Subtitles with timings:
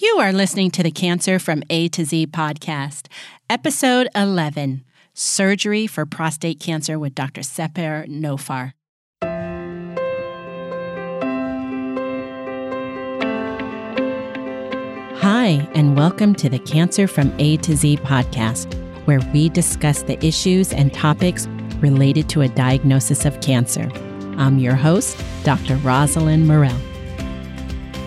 [0.00, 3.08] You are listening to the Cancer from A to Z podcast,
[3.50, 7.40] episode 11 Surgery for Prostate Cancer with Dr.
[7.40, 8.74] Seper Nofar.
[15.20, 18.74] Hi, and welcome to the Cancer from A to Z podcast,
[19.04, 21.48] where we discuss the issues and topics
[21.80, 23.90] related to a diagnosis of cancer.
[24.36, 25.74] I'm your host, Dr.
[25.78, 26.87] Rosalind Morell.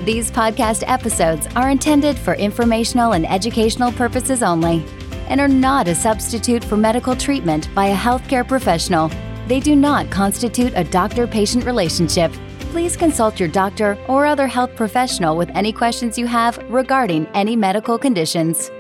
[0.05, 4.84] These podcast episodes are intended for informational and educational purposes only
[5.27, 9.12] and are not a substitute for medical treatment by a healthcare professional.
[9.45, 12.34] They do not constitute a doctor patient relationship.
[12.71, 17.55] Please consult your doctor or other health professional with any questions you have regarding any
[17.55, 18.71] medical conditions.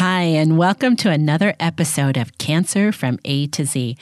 [0.00, 3.96] Hi, and welcome to another episode of Cancer from A to Z.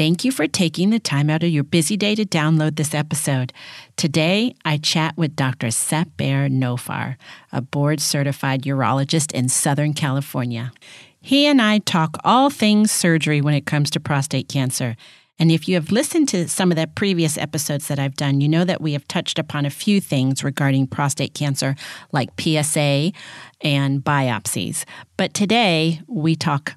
[0.00, 3.52] Thank you for taking the time out of your busy day to download this episode.
[3.96, 5.66] Today, I chat with Dr.
[5.66, 7.16] Seper Nofar,
[7.52, 10.72] a board certified urologist in Southern California.
[11.20, 14.96] He and I talk all things surgery when it comes to prostate cancer.
[15.38, 18.48] And if you have listened to some of the previous episodes that I've done, you
[18.48, 21.76] know that we have touched upon a few things regarding prostate cancer,
[22.10, 23.12] like PSA
[23.60, 24.86] and biopsies.
[25.18, 26.76] But today, we talk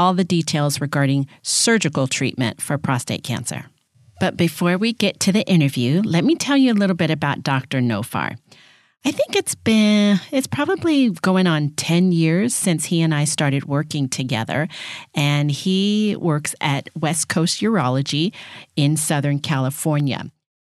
[0.00, 3.66] all the details regarding surgical treatment for prostate cancer.
[4.18, 7.42] But before we get to the interview, let me tell you a little bit about
[7.42, 7.80] Dr.
[7.80, 8.38] Nofar.
[9.04, 13.66] I think it's been, it's probably going on 10 years since he and I started
[13.66, 14.68] working together.
[15.14, 18.32] And he works at West Coast Urology
[18.76, 20.30] in Southern California.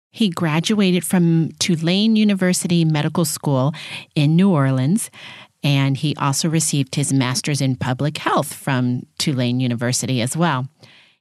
[0.09, 3.73] He graduated from Tulane University Medical School
[4.15, 5.11] in New Orleans
[5.63, 10.67] and he also received his master's in public health from Tulane University as well.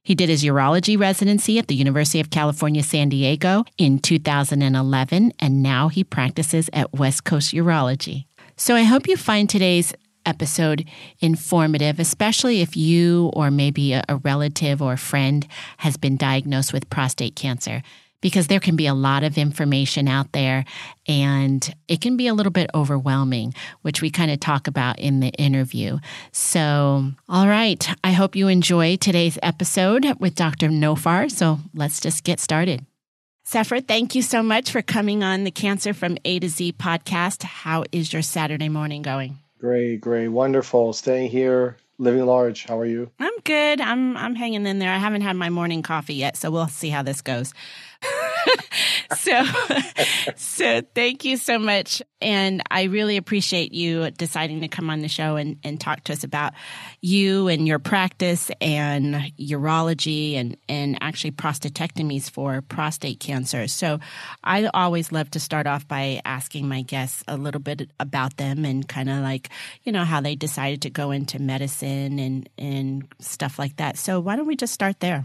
[0.02, 5.62] He did his urology residency at the University of California, San Diego in 2011, and
[5.62, 8.24] now he practices at West Coast Urology.
[8.56, 9.92] So I hope you find today's
[10.24, 10.88] episode
[11.20, 15.46] informative, especially if you or maybe a, relative or friend
[15.78, 17.82] has been diagnosed with prostate cancer
[18.20, 20.64] because there can be a lot of information out there
[21.06, 25.20] and it can be a little bit overwhelming, which we kind of talk about in
[25.20, 25.98] the interview.
[26.32, 30.68] So, all right, I hope you enjoy today's episode with Dr.
[30.68, 31.30] Nofar.
[31.30, 32.84] So, let's just get started.
[33.44, 37.44] Sefer, thank you so much for coming on the Cancer from A to Z podcast.
[37.44, 39.38] How is your Saturday morning going?
[39.58, 40.92] Great, great, wonderful.
[40.92, 42.66] Staying here, living large.
[42.66, 43.10] How are you?
[43.18, 43.80] I'm good.
[43.80, 44.92] I'm I'm hanging in there.
[44.92, 47.54] I haven't had my morning coffee yet, so we'll see how this goes.
[49.16, 49.44] so,
[50.36, 52.02] so thank you so much.
[52.20, 56.12] And I really appreciate you deciding to come on the show and, and talk to
[56.12, 56.52] us about
[57.00, 63.68] you and your practice and urology and, and actually prostatectomies for prostate cancer.
[63.68, 64.00] So
[64.42, 68.64] I always love to start off by asking my guests a little bit about them
[68.64, 69.50] and kind of like,
[69.84, 73.96] you know, how they decided to go into medicine and, and stuff like that.
[73.96, 75.24] So why don't we just start there?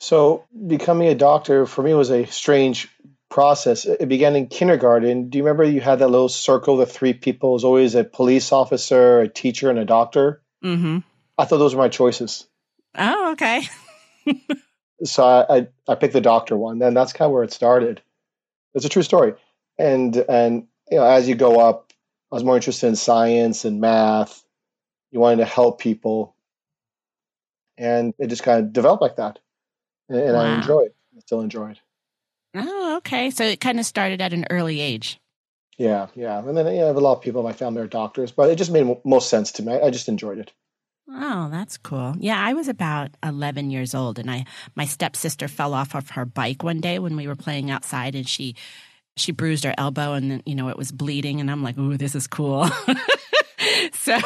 [0.00, 2.88] So, becoming a doctor for me was a strange
[3.28, 3.84] process.
[3.84, 5.28] It began in kindergarten.
[5.28, 7.50] Do you remember you had that little circle of three people?
[7.50, 10.40] It was always a police officer, a teacher, and a doctor.
[10.64, 10.98] Mm-hmm.
[11.36, 12.46] I thought those were my choices.
[12.96, 13.62] Oh, okay.
[15.04, 16.78] so I, I, I picked the doctor one.
[16.78, 18.00] Then that's kind of where it started.
[18.74, 19.34] It's a true story.
[19.78, 21.92] And and you know, as you go up,
[22.30, 24.42] I was more interested in science and math.
[25.10, 26.34] You wanted to help people,
[27.76, 29.38] and it just kind of developed like that
[30.08, 30.40] and wow.
[30.40, 30.94] I enjoy it.
[31.16, 31.80] I still enjoy it.
[32.54, 33.30] Oh, okay.
[33.30, 35.20] So it kind of started at an early age.
[35.76, 36.38] Yeah, yeah.
[36.38, 38.32] And then you know, I have a lot of people in my family are doctors,
[38.32, 39.74] but it just made most sense to me.
[39.74, 40.52] I just enjoyed it.
[41.10, 42.16] Oh, that's cool.
[42.18, 46.26] Yeah, I was about 11 years old and I my stepsister fell off of her
[46.26, 48.56] bike one day when we were playing outside and she
[49.16, 51.96] she bruised her elbow and then, you know, it was bleeding and I'm like, "Ooh,
[51.96, 52.68] this is cool."
[53.92, 54.18] so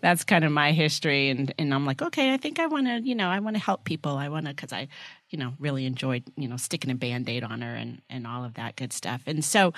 [0.00, 3.00] that's kind of my history and and I'm like, "Okay, I think I want to,
[3.02, 4.16] you know, I want to help people.
[4.16, 4.88] I want to cuz I
[5.30, 8.54] you know, really enjoyed, you know, sticking a band-aid on her and, and all of
[8.54, 9.22] that good stuff.
[9.26, 9.72] And so,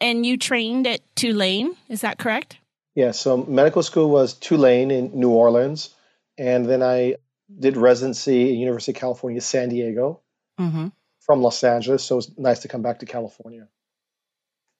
[0.00, 2.58] and you trained at Tulane, is that correct?
[2.94, 5.94] Yeah, so medical school was Tulane in New Orleans.
[6.38, 7.16] And then I
[7.58, 10.20] did residency at University of California, San Diego
[10.60, 10.88] mm-hmm.
[11.20, 12.04] from Los Angeles.
[12.04, 13.68] So it's nice to come back to California.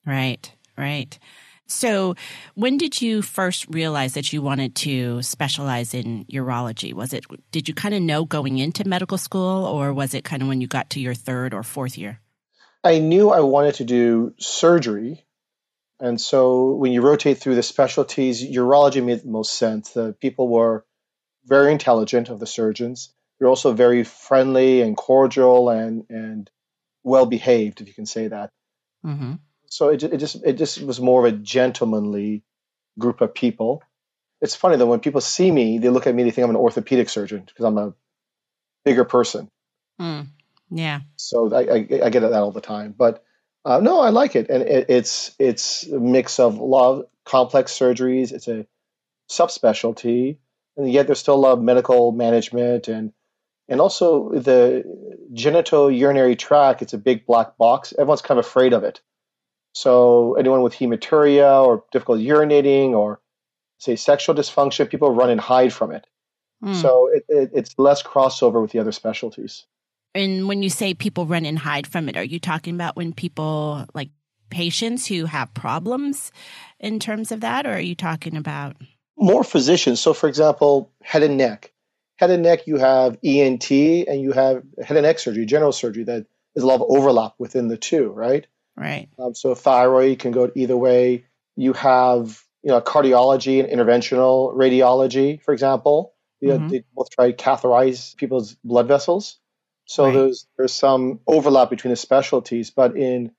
[0.07, 1.19] Right, right.
[1.67, 2.15] So,
[2.55, 6.93] when did you first realize that you wanted to specialize in urology?
[6.93, 10.43] Was it did you kind of know going into medical school or was it kind
[10.43, 12.21] of when you got to your third or fourth year?
[12.83, 15.25] I knew I wanted to do surgery.
[16.01, 19.91] And so when you rotate through the specialties, urology made the most sense.
[19.93, 20.85] The people were
[21.47, 23.11] very intelligent of the surgeons.
[23.39, 26.51] They're also very friendly and cordial and and
[27.03, 28.51] well behaved, if you can say that.
[29.05, 29.35] Mm-hmm.
[29.75, 32.45] So it, it just it just was more of a gentlemanly
[32.97, 33.83] group of people.
[34.41, 36.57] It's funny though when people see me, they look at me, they think I'm an
[36.57, 37.93] orthopedic surgeon because I'm a
[38.85, 39.49] bigger person.
[40.01, 40.29] Mm,
[40.71, 41.01] yeah.
[41.17, 43.25] So I, I, I get that all the time, but
[43.65, 48.31] uh, no, I like it, and it, it's it's a mix of love, complex surgeries.
[48.31, 48.69] It's a
[49.29, 50.37] subspecialty,
[50.77, 53.13] and yet there's still a lot of medical management and
[53.69, 54.85] and also the
[55.33, 56.81] genital urinary tract.
[56.81, 57.93] It's a big black box.
[57.99, 59.01] Everyone's kind of afraid of it.
[59.75, 63.21] So anyone with hematuria or difficulty urinating or
[63.79, 66.07] say sexual dysfunction, people run and hide from it.
[66.63, 66.81] Mm.
[66.81, 69.67] So it, it, it's less crossover with the other specialties.
[70.15, 73.13] And when you say people run and hide from it, are you talking about when
[73.13, 74.11] people like
[74.49, 76.31] patients who have problems
[76.79, 78.77] in terms of that, or are you talking about
[79.17, 80.01] more physicians?
[80.01, 81.73] So, for example, head and neck.
[82.17, 86.05] Head and neck, you have ENT and you have head and neck surgery, general surgery.
[86.05, 88.47] That is a lot of overlap within the two, right?
[88.77, 89.09] Right.
[89.19, 91.27] Um, so thyroid can go either way.
[91.57, 96.15] You have you know cardiology and interventional radiology, for example.
[96.43, 96.69] Mm-hmm.
[96.69, 99.39] They both try to catheterize people's blood vessels.
[99.87, 100.13] So right.
[100.13, 103.33] there's there's some overlap between the specialties, but in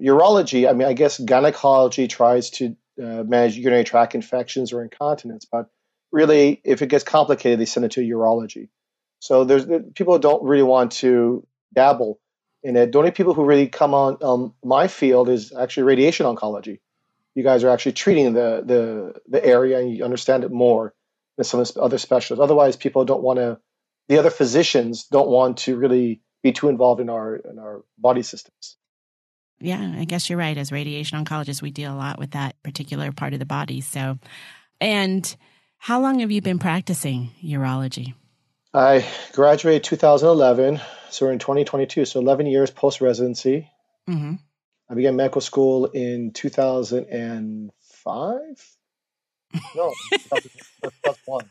[0.00, 5.46] urology, I mean, I guess gynecology tries to uh, manage urinary tract infections or incontinence,
[5.50, 5.70] but
[6.10, 8.68] really, if it gets complicated, they send it to urology.
[9.20, 12.20] So there's people don't really want to dabble
[12.62, 12.92] it.
[12.92, 16.80] The only people who really come on um, my field is actually radiation oncology.
[17.34, 20.94] You guys are actually treating the the the area and you understand it more
[21.36, 22.42] than some other specialists.
[22.42, 23.58] Otherwise, people don't want to
[24.08, 28.22] the other physicians don't want to really be too involved in our in our body
[28.22, 28.76] systems.
[29.60, 30.56] Yeah, I guess you're right.
[30.56, 33.80] As radiation oncologists, we deal a lot with that particular part of the body.
[33.80, 34.18] So,
[34.80, 35.36] and
[35.78, 38.14] how long have you been practicing urology?
[38.74, 40.80] I graduated 2011,
[41.10, 42.04] so we're in 2022.
[42.04, 43.70] So 11 years post residency.
[44.08, 44.34] Mm-hmm.
[44.90, 48.76] I began medical school in 2005.
[49.74, 51.44] No, 2001.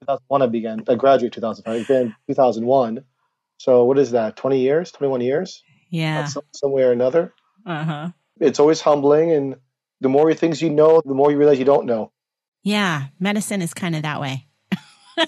[0.00, 0.82] 2001 I began.
[0.88, 1.74] I graduated 2005.
[1.74, 3.04] I began 2001.
[3.58, 4.36] So what is that?
[4.36, 4.92] 20 years?
[4.92, 5.62] 21 years?
[5.90, 6.24] Yeah.
[6.26, 7.34] Some, some way or another.
[7.64, 8.08] Uh huh.
[8.40, 9.56] It's always humbling, and
[10.00, 12.12] the more things you know, the more you realize you don't know.
[12.62, 14.46] Yeah, medicine is kind of that way.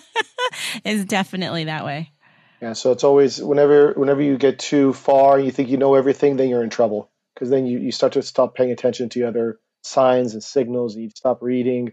[0.85, 2.13] it's definitely that way.
[2.61, 6.37] Yeah, so it's always whenever whenever you get too far, you think you know everything,
[6.37, 9.61] then you're in trouble because then you, you start to stop paying attention to other
[9.83, 11.93] signs and signals, and you stop reading.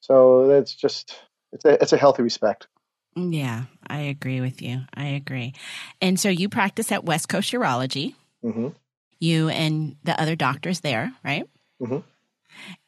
[0.00, 1.14] So that's just
[1.52, 2.66] it's a it's a healthy respect.
[3.16, 4.80] Yeah, I agree with you.
[4.92, 5.54] I agree.
[6.00, 8.14] And so you practice at West Coast Urology.
[8.44, 8.68] Mm-hmm.
[9.20, 11.44] You and the other doctors there, right?
[11.80, 11.98] Mm-hmm.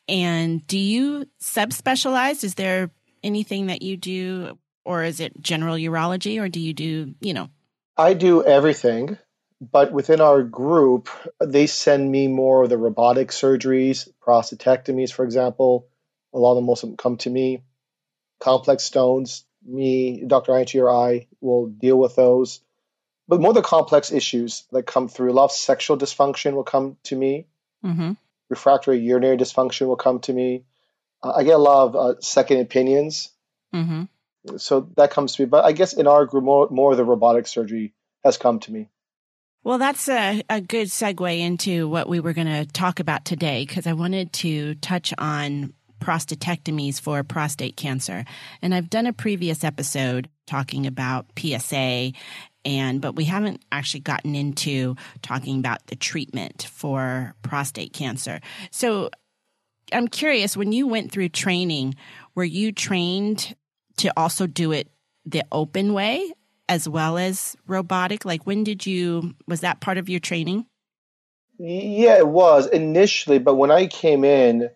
[0.08, 2.42] And do you subspecialize?
[2.42, 2.90] Is there
[3.22, 7.50] anything that you do, or is it general urology, or do you do, you know?
[7.96, 9.18] I do everything,
[9.60, 11.08] but within our group,
[11.42, 15.88] they send me more of the robotic surgeries, prostatectomies, for example.
[16.32, 17.62] A lot of them also come to me
[18.40, 20.52] complex stones, me, Dr.
[20.52, 22.60] Anchi or I will deal with those.
[23.28, 25.32] But more the complex issues that come through.
[25.32, 27.46] A lot of sexual dysfunction will come to me.
[27.84, 28.12] Mm-hmm.
[28.48, 30.64] Refractory urinary dysfunction will come to me.
[31.22, 33.30] Uh, I get a lot of uh, second opinions.
[33.74, 34.04] Mm-hmm.
[34.58, 35.46] So that comes to me.
[35.46, 37.94] But I guess in our group, more, more of the robotic surgery
[38.24, 38.88] has come to me.
[39.64, 43.64] Well, that's a, a good segue into what we were going to talk about today
[43.66, 48.24] because I wanted to touch on prostatectomies for prostate cancer.
[48.62, 52.12] And I've done a previous episode talking about PSA
[52.64, 58.40] and but we haven't actually gotten into talking about the treatment for prostate cancer.
[58.70, 59.10] So
[59.92, 61.94] I'm curious when you went through training,
[62.34, 63.54] were you trained
[63.98, 64.88] to also do it
[65.24, 66.32] the open way
[66.68, 68.24] as well as robotic?
[68.24, 70.66] Like when did you was that part of your training?
[71.58, 74.70] Yeah, it was initially, but when I came in,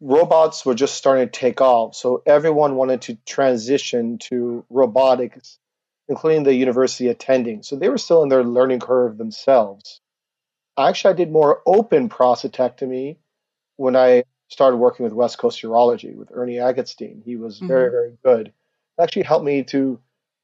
[0.00, 1.94] robots were just starting to take off.
[1.94, 5.58] So everyone wanted to transition to robotics,
[6.08, 7.62] including the university attending.
[7.62, 10.00] So they were still in their learning curve themselves.
[10.76, 13.16] Actually, I did more open prostatectomy
[13.76, 17.22] when I started working with West Coast Urology with Ernie Agatstein.
[17.24, 17.68] He was mm-hmm.
[17.68, 18.52] very, very good.
[19.00, 20.00] Actually helped me to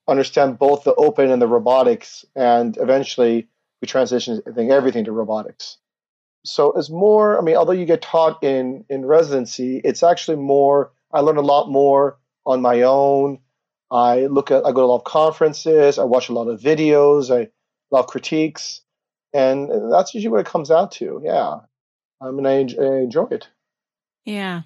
[0.09, 3.49] understand both the open and the robotics, and eventually
[3.81, 5.79] we transitioned I think everything to robotics.
[6.45, 10.91] So it's more i mean although you get taught in in residency it's actually more
[11.13, 13.41] i learn a lot more on my own.
[13.91, 16.61] I look at i go to a lot of conferences i watch a lot of
[16.61, 17.51] videos i
[17.91, 18.81] love critiques
[19.35, 21.61] and that's usually what it comes out to yeah.
[22.21, 23.49] I mean i, I enjoy it.
[24.25, 24.63] Yeah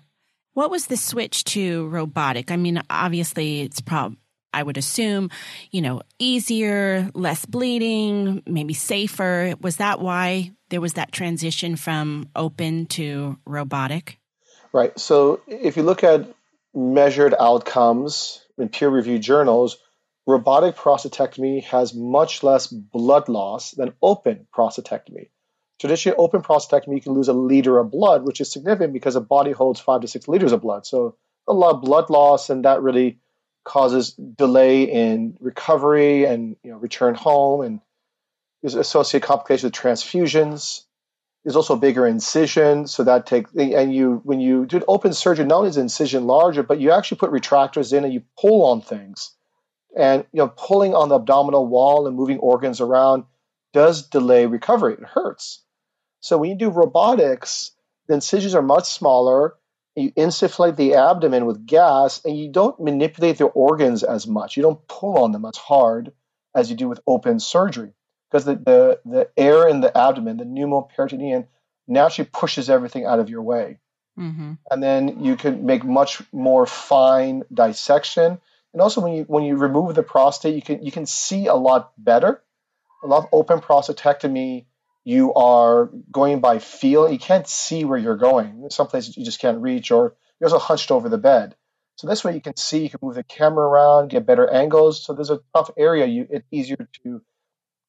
[0.54, 4.16] what was the switch to robotic i mean obviously it's prob
[4.54, 5.30] I would assume,
[5.72, 9.54] you know, easier, less bleeding, maybe safer.
[9.60, 14.18] Was that why there was that transition from open to robotic?
[14.72, 14.98] Right.
[14.98, 16.32] So if you look at
[16.72, 19.76] measured outcomes in peer reviewed journals,
[20.26, 25.28] robotic prostatectomy has much less blood loss than open prostatectomy.
[25.80, 29.20] Traditionally, open prostatectomy, you can lose a liter of blood, which is significant because a
[29.20, 30.86] body holds five to six liters of blood.
[30.86, 31.16] So
[31.48, 33.18] a lot of blood loss, and that really
[33.64, 37.80] causes delay in recovery and you know return home, and
[38.62, 40.84] there's associated complications with transfusions.
[41.42, 45.44] There's also a bigger incision, so that takes and you when you do open surgery,
[45.44, 48.64] not only is the incision larger, but you actually put retractors in and you pull
[48.64, 49.32] on things,
[49.96, 53.24] and you know pulling on the abdominal wall and moving organs around
[53.74, 54.94] does delay recovery.
[54.94, 55.62] It hurts.
[56.20, 57.72] So when you do robotics,
[58.08, 59.56] the incisions are much smaller.
[59.94, 64.56] You insufflate the abdomen with gas, and you don't manipulate the organs as much.
[64.56, 66.12] You don't pull on them as hard
[66.54, 67.92] as you do with open surgery
[68.30, 71.46] because the, the, the air in the abdomen, the pneumoperitoneum,
[71.86, 73.78] naturally pushes everything out of your way.
[74.18, 74.52] Mm-hmm.
[74.70, 78.40] And then you can make much more fine dissection.
[78.72, 81.54] And also when you when you remove the prostate, you can you can see a
[81.54, 82.42] lot better.
[83.02, 84.66] A lot of open prostatectomy,
[85.04, 87.10] you are going by feel.
[87.10, 88.66] You can't see where you're going.
[88.70, 91.54] Some places you just can't reach, or you're also hunched over the bed.
[91.96, 95.04] So this way you can see, you can move the camera around, get better angles.
[95.04, 96.06] So there's a tough area.
[96.06, 97.22] You it's easier to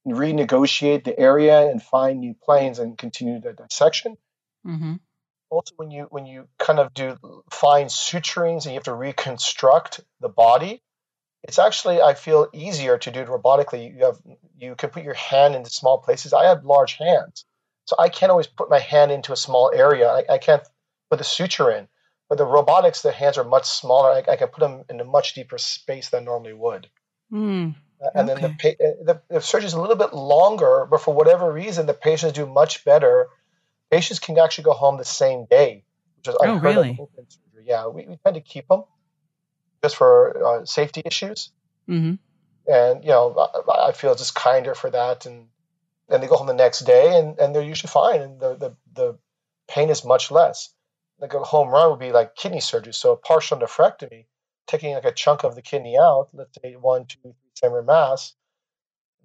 [0.05, 4.17] renegotiate the area and find new planes and continue the dissection.
[4.65, 4.95] Mm-hmm.
[5.49, 7.17] Also, when you when you kind of do
[7.49, 10.81] fine suturings and you have to reconstruct the body,
[11.47, 13.95] it's actually I feel easier to do it robotically.
[13.95, 14.19] You have
[14.57, 16.33] you can put your hand into small places.
[16.33, 17.45] I have large hands,
[17.85, 20.09] so I can't always put my hand into a small area.
[20.09, 20.63] I, I can't
[21.09, 21.87] put the suture in.
[22.27, 24.09] But the robotics, the hands are much smaller.
[24.09, 26.89] I, I can put them in a much deeper space than normally would.
[27.31, 27.75] Mm.
[28.15, 31.51] And then the, uh, the, the surgery is a little bit longer, but for whatever
[31.51, 33.27] reason, the patients do much better.
[33.91, 35.83] Patients can actually go home the same day,
[36.17, 36.99] which is oh, really?
[37.63, 38.83] Yeah, we, we tend to keep them
[39.85, 40.13] just for
[40.45, 41.51] uh, safety issues.
[41.87, 42.15] Mm-hmm.
[42.71, 43.25] And you know,
[43.69, 45.47] I, I, feel just kinder for that, and
[46.09, 48.75] and they go home the next day, and, and they're usually fine, and the, the
[48.93, 49.17] the
[49.67, 50.73] pain is much less.
[51.19, 54.25] Like a home run would be like kidney surgery, so a partial nephrectomy,
[54.67, 58.33] taking like a chunk of the kidney out, let's say one, two, three centimeter mass,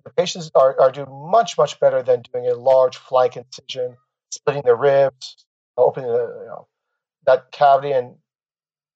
[0.04, 3.96] the patients are, are doing much, much better than doing a large flank incision,
[4.30, 6.66] splitting the ribs, opening the, you know,
[7.26, 8.16] that cavity and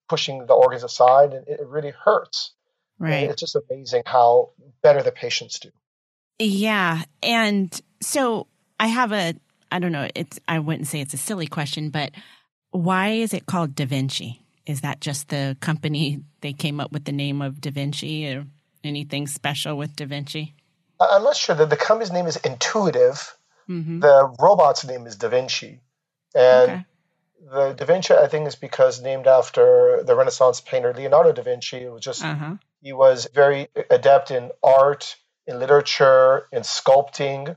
[0.07, 1.33] pushing the organs aside.
[1.33, 2.53] And it really hurts.
[2.97, 3.13] Right.
[3.13, 5.69] And it's just amazing how better the patients do.
[6.39, 7.03] Yeah.
[7.23, 8.47] And so
[8.79, 9.35] I have a,
[9.71, 12.11] I don't know, it's, I wouldn't say it's a silly question, but
[12.71, 14.41] why is it called Da Vinci?
[14.65, 18.45] Is that just the company they came up with the name of Da Vinci or
[18.83, 20.53] anything special with Da Vinci?
[20.99, 21.55] I'm not sure.
[21.55, 23.35] that the company's name is Intuitive.
[23.69, 23.99] Mm-hmm.
[23.99, 25.81] The robot's name is Da Vinci.
[26.33, 26.85] And okay.
[27.39, 31.77] The Da Vinci, I think, is because named after the Renaissance painter Leonardo da Vinci.
[31.77, 32.55] It was just, uh-huh.
[32.81, 35.15] he was very adept in art,
[35.47, 37.55] in literature, in sculpting.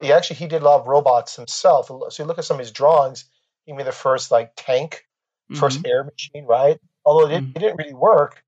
[0.00, 1.88] He actually, he did a lot of robots himself.
[1.88, 3.26] So you look at some of his drawings,
[3.66, 5.06] he made the first like tank,
[5.50, 5.60] mm-hmm.
[5.60, 6.78] first air machine, right?
[7.04, 7.50] Although it, mm-hmm.
[7.56, 8.42] it didn't really work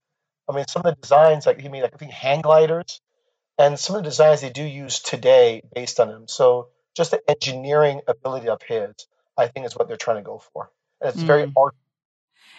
[0.48, 3.00] I mean, some of the designs, like he made, like, I think, hang gliders,
[3.58, 6.28] and some of the designs they do use today based on him.
[6.28, 8.94] So just the engineering ability of his,
[9.36, 10.70] I think, is what they're trying to go for.
[11.00, 11.26] And it's mm.
[11.26, 11.74] very art.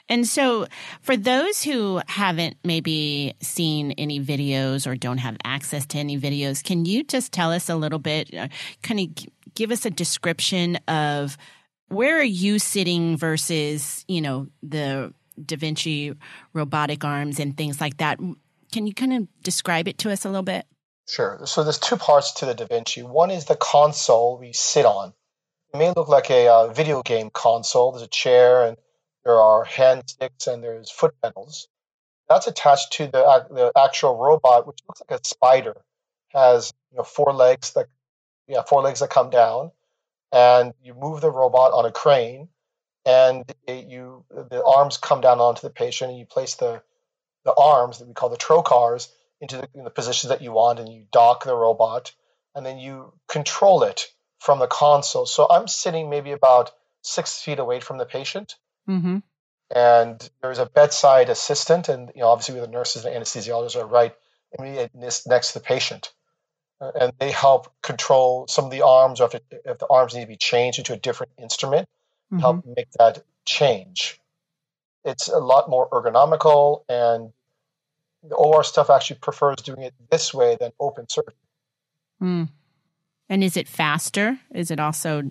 [0.10, 0.68] And so,
[1.02, 6.62] for those who haven't maybe seen any videos or don't have access to any videos,
[6.62, 8.50] can you just tell us a little bit, uh,
[8.82, 11.38] kind of give us a description of
[11.88, 15.14] where are you sitting versus, you know, the
[15.44, 16.14] Da Vinci
[16.54, 18.20] robotic arms and things like that.
[18.72, 20.66] Can you kind of describe it to us a little bit?
[21.08, 21.42] Sure.
[21.46, 23.04] So there's two parts to the Da Vinci.
[23.04, 25.14] One is the console we sit on.
[25.74, 27.92] It may look like a uh, video game console.
[27.92, 28.78] There's a chair and
[29.26, 31.68] there are hand sticks and there's foot pedals.
[32.30, 35.76] That's attached to the, the actual robot, which looks like a spider.
[36.30, 37.88] Has you know four legs that
[38.48, 39.72] yeah four legs that come down,
[40.32, 42.50] and you move the robot on a crane
[43.06, 46.82] and it, you the arms come down onto the patient and you place the
[47.46, 49.10] the arms that we call the trocars
[49.42, 52.14] into the, in the positions that you want and you dock the robot
[52.56, 54.08] and then you control it
[54.44, 56.72] from the console so i'm sitting maybe about
[57.02, 58.56] six feet away from the patient
[58.88, 59.18] mm-hmm.
[59.76, 64.14] and there's a bedside assistant and you know obviously the nurses and anesthesiologists are right
[64.60, 66.14] next to the patient
[66.80, 70.14] uh, and they help control some of the arms or if, it, if the arms
[70.14, 71.88] need to be changed into a different instrument
[72.34, 72.40] mm-hmm.
[72.40, 74.20] help make that change.
[75.06, 77.34] It's a lot more ergonomical, and
[78.28, 81.34] the OR stuff actually prefers doing it this way than open surgery.
[82.22, 82.50] Mm.
[83.30, 84.40] And is it faster?
[84.52, 85.24] Is it also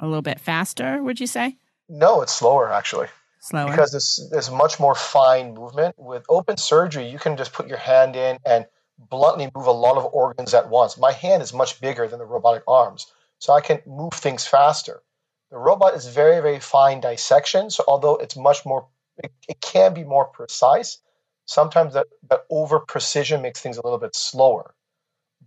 [0.00, 1.56] a little bit faster, would you say?
[1.88, 3.08] No, it's slower actually.
[3.40, 3.70] Slower.
[3.70, 5.96] Because there's, there's much more fine movement.
[5.98, 8.66] With open surgery, you can just put your hand in and
[8.98, 10.96] bluntly move a lot of organs at once.
[10.96, 13.06] My hand is much bigger than the robotic arms,
[13.38, 15.02] so I can move things faster.
[15.50, 18.86] The robot is very, very fine dissection, so although it's much more,
[19.18, 20.98] it, it can be more precise.
[21.44, 24.72] Sometimes that, that over precision makes things a little bit slower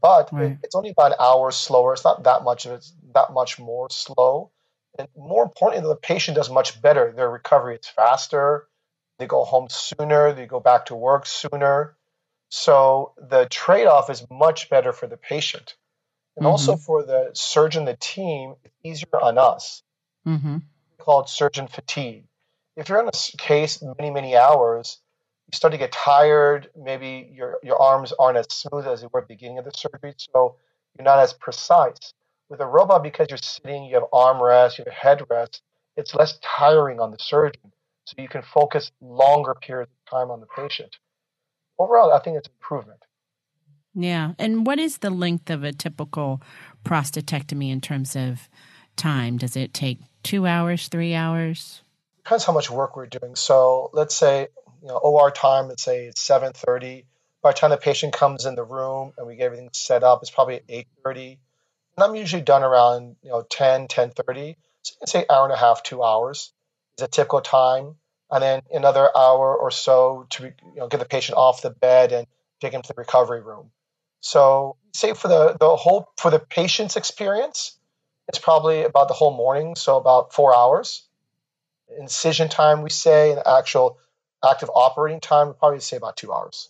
[0.02, 0.58] but right.
[0.64, 1.94] it's only about an hour slower.
[1.94, 4.52] It's not that much of it's that much more slow.
[4.98, 7.12] And more importantly, the patient does much better.
[7.12, 8.68] Their recovery is faster.
[9.20, 10.34] They go home sooner.
[10.34, 11.96] They go back to work sooner.
[12.50, 15.76] So the trade-off is much better for the patient,
[16.38, 16.52] and mm-hmm.
[16.52, 18.56] also for the surgeon, the team.
[18.64, 19.84] It's easier on us.
[20.28, 20.58] Mm-hmm.
[21.00, 22.26] Called surgeon fatigue.
[22.78, 25.00] If you're in a case many many hours,
[25.52, 26.70] you start to get tired.
[26.76, 29.72] Maybe your, your arms aren't as smooth as they were at the beginning of the
[29.72, 30.56] surgery, so
[30.98, 32.14] you're not as precise.
[32.50, 35.62] With a robot, because you're sitting, you have arm rest, you have head rest,
[35.98, 37.72] it's less tiring on the surgeon.
[38.06, 40.96] So you can focus longer periods of time on the patient.
[41.80, 43.00] Overall, I think it's improvement.
[43.96, 44.34] Yeah.
[44.38, 46.42] And what is the length of a typical
[46.84, 48.48] prostatectomy in terms of
[48.96, 49.38] time?
[49.38, 51.82] Does it take two hours, three hours?
[52.18, 53.36] Depends how much work we're doing.
[53.36, 54.50] So let's say
[54.86, 57.06] you know, OR time, let's say it's 7.30.
[57.42, 60.20] By the time the patient comes in the room and we get everything set up,
[60.22, 61.40] it's probably 8.30.
[61.98, 64.56] And I'm usually done around, you know, 10, 10.30.
[64.84, 66.54] So you can say hour and a half, two hours
[67.00, 67.96] is a typical time.
[68.30, 72.12] And then another hour or so to, you know, get the patient off the bed
[72.12, 72.28] and
[72.62, 73.72] take him to the recovery room.
[74.22, 77.76] So say for the, the whole, for the patient's experience,
[78.28, 81.08] it's probably about the whole morning, so about four hours.
[82.00, 83.98] Incision time, we say, and actual
[84.46, 86.70] active operating time would probably say about two hours.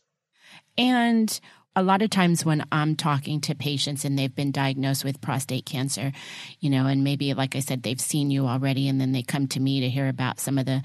[0.77, 1.39] And
[1.75, 5.65] a lot of times when I'm talking to patients and they've been diagnosed with prostate
[5.65, 6.13] cancer,
[6.59, 9.47] you know, and maybe, like I said, they've seen you already, and then they come
[9.49, 10.81] to me to hear about some of the,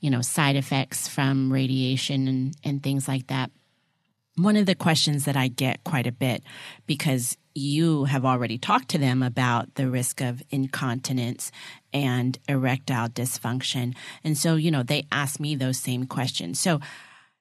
[0.00, 3.50] you know, side effects from radiation and, and things like that.
[4.36, 6.42] One of the questions that I get quite a bit
[6.86, 11.52] because you have already talked to them about the risk of incontinence
[11.92, 13.94] and erectile dysfunction.
[14.24, 16.58] And so, you know, they ask me those same questions.
[16.58, 16.80] So,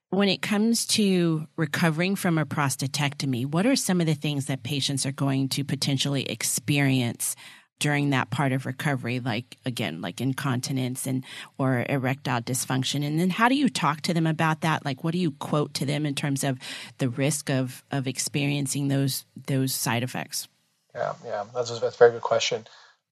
[0.09, 4.61] when it comes to recovering from a prostatectomy, what are some of the things that
[4.61, 7.37] patients are going to potentially experience
[7.81, 11.25] during that part of recovery like again like incontinence and
[11.57, 13.05] or erectile dysfunction?
[13.05, 14.85] And then how do you talk to them about that?
[14.85, 16.59] Like what do you quote to them in terms of
[16.99, 20.47] the risk of of experiencing those those side effects?
[20.95, 22.65] Yeah yeah that's a, that's a very good question.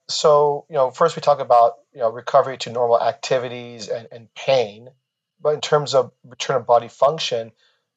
[0.07, 4.33] So you know first we talk about you know recovery to normal activities and, and
[4.35, 4.89] pain.
[5.41, 7.51] But in terms of return of body function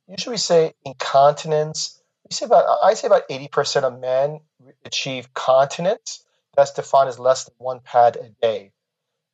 [0.09, 2.01] usually we say incontinence.
[2.29, 4.41] We say about i say about 80% of men
[4.87, 6.25] achieve continence
[6.57, 8.73] that's defined as less than one pad a day.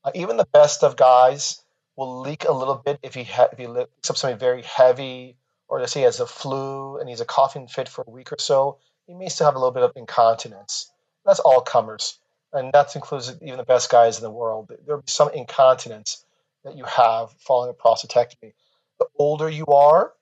[0.04, 1.62] Uh, even the best of guys
[1.96, 5.36] will leak a little bit if he ha- if he lifts up something very heavy,
[5.68, 8.32] or let's say he has a flu and he's a coughing fit for a week
[8.32, 8.78] or so.
[9.06, 10.90] He may still have a little bit of incontinence.
[11.24, 12.18] That's all comers,
[12.52, 14.70] and that includes even the best guys in the world.
[14.86, 16.24] There'll be some incontinence
[16.64, 18.52] that you have following a prostatectomy.
[18.98, 20.12] The older you are,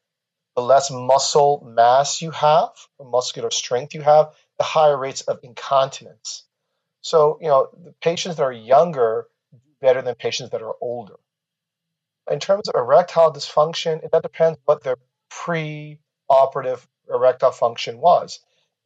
[0.57, 5.41] the less muscle mass you have, or muscular strength you have, the higher rates of
[5.43, 6.45] incontinence.
[7.07, 11.15] So, you know, the patients that are younger do better than patients that are older.
[12.29, 14.97] In terms of erectile dysfunction, that depends what their
[15.29, 18.41] pre-operative erectile function was.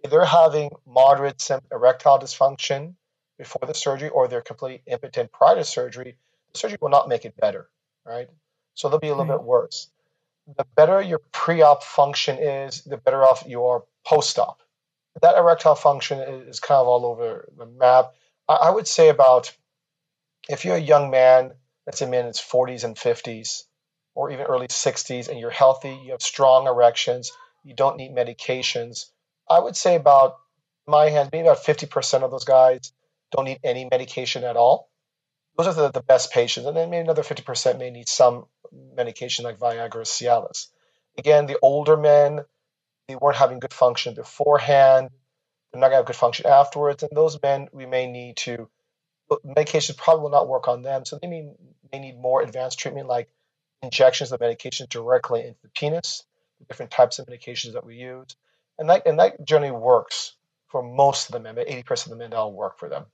[0.04, 2.96] If they're having moderate erectile dysfunction
[3.38, 6.18] before the surgery or they're completely impotent prior to surgery,
[6.52, 7.70] the surgery will not make it better,
[8.04, 8.28] right?
[8.74, 9.88] So they'll be a little bit worse.
[10.58, 14.60] The better your pre-op function is, the better off you are post-op
[15.22, 18.14] that erectile function is kind of all over the map.
[18.48, 19.52] I would say about
[20.48, 21.52] if you're a young man,
[21.86, 23.62] let's say man in his 40s and 50s,
[24.14, 29.06] or even early 60s, and you're healthy, you have strong erections, you don't need medications.
[29.48, 30.36] I would say about
[30.86, 32.92] my hands, maybe about 50% of those guys
[33.30, 34.90] don't need any medication at all.
[35.56, 36.66] Those are the, the best patients.
[36.66, 38.46] And then maybe another 50% may need some
[38.94, 40.68] medication like Viagra or Cialis.
[41.18, 42.40] Again, the older men,
[43.10, 45.10] they weren't having good function beforehand.
[45.72, 47.02] They're not going to have good function afterwards.
[47.02, 48.68] And those men, we may need to,
[49.30, 51.04] medications probably will not work on them.
[51.04, 51.50] So they may,
[51.92, 53.28] may need more advanced treatment like
[53.82, 56.24] injections of medication directly into the penis,
[56.68, 58.36] different types of medications that we use.
[58.78, 60.34] And that, and that generally works
[60.68, 63.06] for most of the men, but 80% of the men, that'll work for them.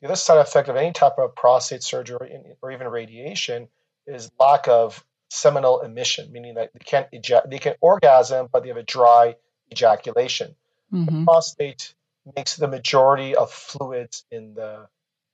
[0.00, 3.68] The other side effect of any type of prostate surgery or even radiation
[4.06, 8.68] is lack of seminal emission, meaning that they can't ejac- they can orgasm, but they
[8.68, 9.36] have a dry
[9.70, 10.54] ejaculation.
[10.92, 11.20] Mm-hmm.
[11.20, 11.94] The prostate
[12.36, 14.88] makes the majority of fluids in the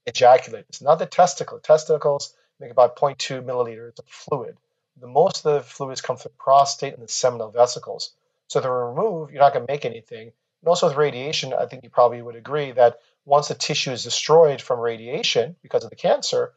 [0.06, 0.66] ejaculate.
[0.68, 1.58] It's not the testicle.
[1.58, 4.56] Testicles make about 0.2 milliliters of fluid.
[5.00, 8.12] The most of the fluids come from the prostate and the seminal vesicles.
[8.48, 10.32] So to remove, you're not going to make anything.
[10.62, 14.04] And also with radiation, I think you probably would agree that once the tissue is
[14.04, 16.52] destroyed from radiation because of the cancer,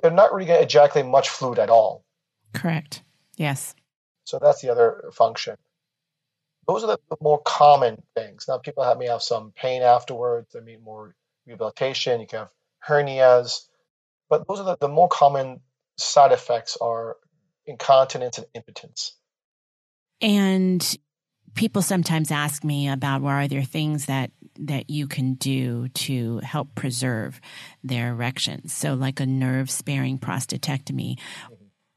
[0.00, 2.03] they're not really going to ejaculate much fluid at all.
[2.54, 3.02] Correct.
[3.36, 3.74] Yes.
[4.24, 5.56] So that's the other function.
[6.66, 8.46] Those are the more common things.
[8.48, 10.52] Now, people have, may have some pain afterwards.
[10.52, 11.14] They need more
[11.46, 12.20] rehabilitation.
[12.20, 12.50] You can have
[12.88, 13.66] hernias,
[14.30, 15.60] but those are the, the more common
[15.98, 17.16] side effects are
[17.66, 19.12] incontinence and impotence.
[20.22, 20.96] And
[21.54, 26.38] people sometimes ask me about well, are there things that that you can do to
[26.38, 27.40] help preserve
[27.82, 28.72] their erections?
[28.72, 31.18] So, like a nerve sparing prostatectomy.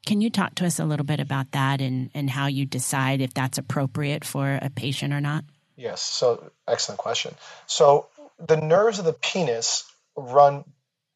[0.08, 3.20] Can you talk to us a little bit about that and, and how you decide
[3.20, 5.44] if that's appropriate for a patient or not?
[5.76, 7.34] Yes, so excellent question.
[7.66, 8.06] So,
[8.38, 9.84] the nerves of the penis
[10.16, 10.64] run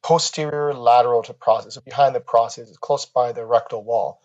[0.03, 4.21] posterior lateral to process, so behind the process, close by the rectal wall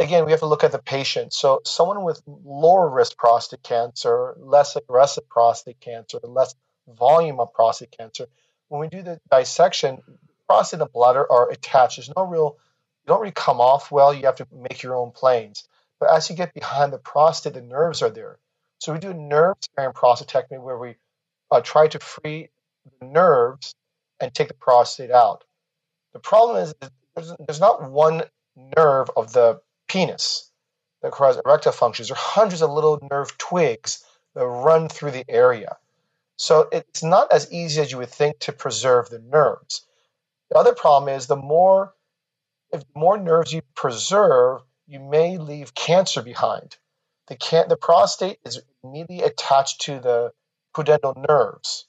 [0.00, 1.32] again, we have to look at the patient.
[1.32, 6.54] So, someone with lower risk prostate cancer, less aggressive prostate cancer, less
[6.88, 8.26] volume of prostate cancer,
[8.68, 9.98] when we do the dissection,
[10.46, 11.96] prostate and bladder are attached.
[11.96, 12.56] There's no real,
[13.04, 14.14] you don't really come off well.
[14.14, 15.64] You have to make your own planes.
[16.00, 18.38] But as you get behind the prostate, the nerves are there.
[18.80, 20.96] So, we do a nerve sparing prostatectomy where we
[21.50, 22.50] uh, try to free
[23.00, 23.74] the nerves
[24.20, 25.44] and take the prostate out.
[26.14, 26.74] The problem is
[27.16, 28.24] there's, there's not one
[28.76, 30.50] nerve of the penis
[31.02, 35.24] that cause erectile functions There are hundreds of little nerve twigs that run through the
[35.28, 35.78] area.
[36.38, 39.84] So it's not as easy as you would think to preserve the nerves.
[40.50, 41.94] The other problem is the more
[42.72, 46.76] if the more nerves you preserve, you may leave cancer behind.
[47.28, 50.32] The can the prostate is immediately attached to the
[50.74, 51.86] pudendal nerves.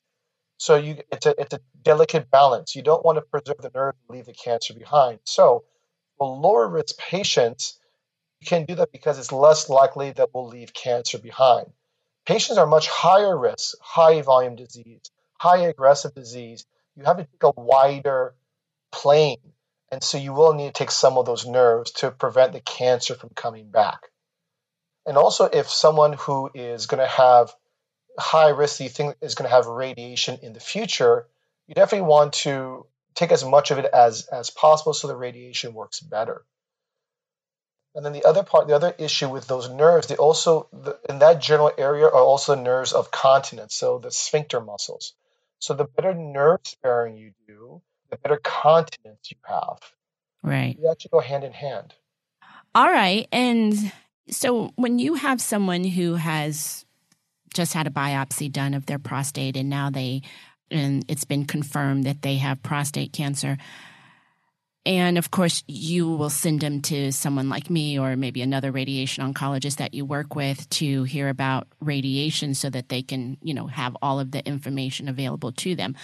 [0.57, 2.75] So you it's a it's a delicate balance.
[2.75, 5.19] You don't want to preserve the nerve and leave the cancer behind.
[5.25, 5.65] So
[6.17, 7.79] for lower risk patients,
[8.41, 11.71] you can do that because it's less likely that we'll leave cancer behind.
[12.25, 15.01] Patients are much higher risk, high volume disease,
[15.39, 16.65] high aggressive disease.
[16.95, 18.35] You have to take a wider
[18.91, 19.52] plane.
[19.93, 23.13] And so you will need to take some of those nerves to prevent the cancer
[23.13, 23.99] from coming back.
[25.05, 27.53] And also, if someone who is going to have
[28.17, 31.27] high risk, you think is going to have radiation in the future,
[31.67, 35.75] you definitely want to take as much of it as, as possible so the radiation
[35.75, 36.43] works better.
[37.93, 41.19] And then the other part, the other issue with those nerves, they also, the, in
[41.19, 45.13] that general area, are also nerves of continence, so the sphincter muscles.
[45.59, 49.79] So the better nerve sparing you do, the better continence you have.
[50.41, 50.77] Right.
[50.79, 51.93] They actually go hand in hand.
[52.75, 53.27] All right.
[53.31, 53.91] And
[54.29, 56.85] so when you have someone who has
[57.53, 60.21] just had a biopsy done of their prostate and now they,
[60.71, 63.57] and it's been confirmed that they have prostate cancer,
[64.85, 69.23] and of course, you will send them to someone like me or maybe another radiation
[69.23, 73.67] oncologist that you work with to hear about radiation so that they can, you know,
[73.67, 75.95] have all of the information available to them.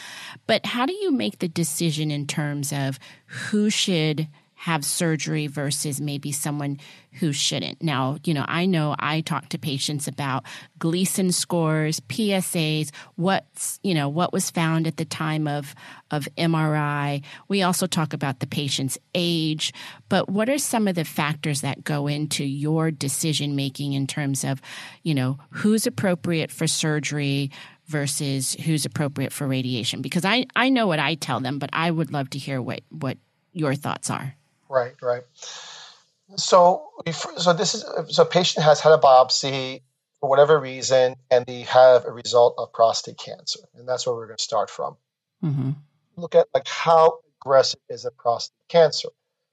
[0.48, 6.02] But how do you make the decision in terms of who should have surgery versus
[6.02, 6.78] maybe someone
[7.14, 7.82] who shouldn't.
[7.82, 10.44] Now, you know, I know I talk to patients about
[10.78, 15.74] Gleason scores, PSAs, what's, you know, what was found at the time of
[16.12, 17.24] of MRI.
[17.48, 19.74] We also talk about the patient's age,
[20.10, 24.44] but what are some of the factors that go into your decision making in terms
[24.44, 24.62] of,
[25.04, 27.50] you know, who's appropriate for surgery
[27.86, 30.02] versus who's appropriate for radiation?
[30.02, 32.82] Because I I know what I tell them, but I would love to hear what
[32.90, 33.18] what
[33.54, 34.36] your thoughts are.
[34.70, 35.24] Right, right.
[36.36, 36.90] So,
[37.38, 39.82] so this is so a patient has had a biopsy
[40.20, 44.28] for whatever reason, and they have a result of prostate cancer, and that's where we're
[44.28, 44.98] going to start from.
[45.44, 45.72] Mm-hmm.
[46.18, 49.10] Look at like how aggressive is a prostate cancer.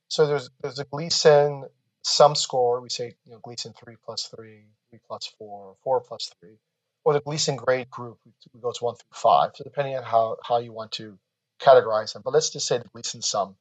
[0.09, 1.65] So there's there's a Gleason
[2.03, 2.81] sum score.
[2.81, 6.59] We say you know Gleason three plus three, three plus four, four plus three,
[7.05, 8.19] or the Gleason grade group.
[8.53, 9.53] We go to one through five.
[9.55, 11.19] So depending on how how you want to
[11.61, 13.57] categorize them, but let's just say the Gleason sum.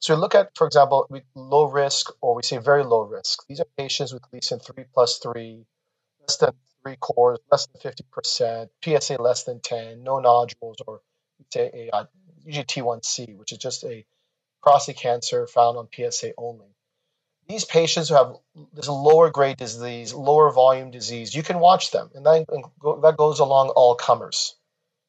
[0.00, 3.46] So we look at, for example, low risk or we say very low risk.
[3.48, 5.66] These are patients with Gleason 3 plus 3,
[6.22, 11.02] less than 3 cores, less than 50%, PSA less than 10, no nodules, or
[11.52, 12.04] say a, uh,
[12.46, 14.06] usually T1C, which is just a
[14.62, 16.68] prostate cancer found on PSA only.
[17.46, 18.36] These patients who have
[18.72, 22.46] this lower grade disease, lower volume disease, you can watch them, and that,
[23.02, 24.54] that goes along all comers.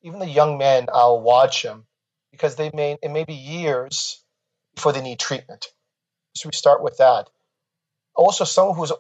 [0.01, 1.85] Even the young men, I'll watch them
[2.31, 4.20] because they may it may be years
[4.81, 5.67] before they need treatment.
[6.33, 7.29] So we start with that.
[8.15, 8.91] Also, someone who's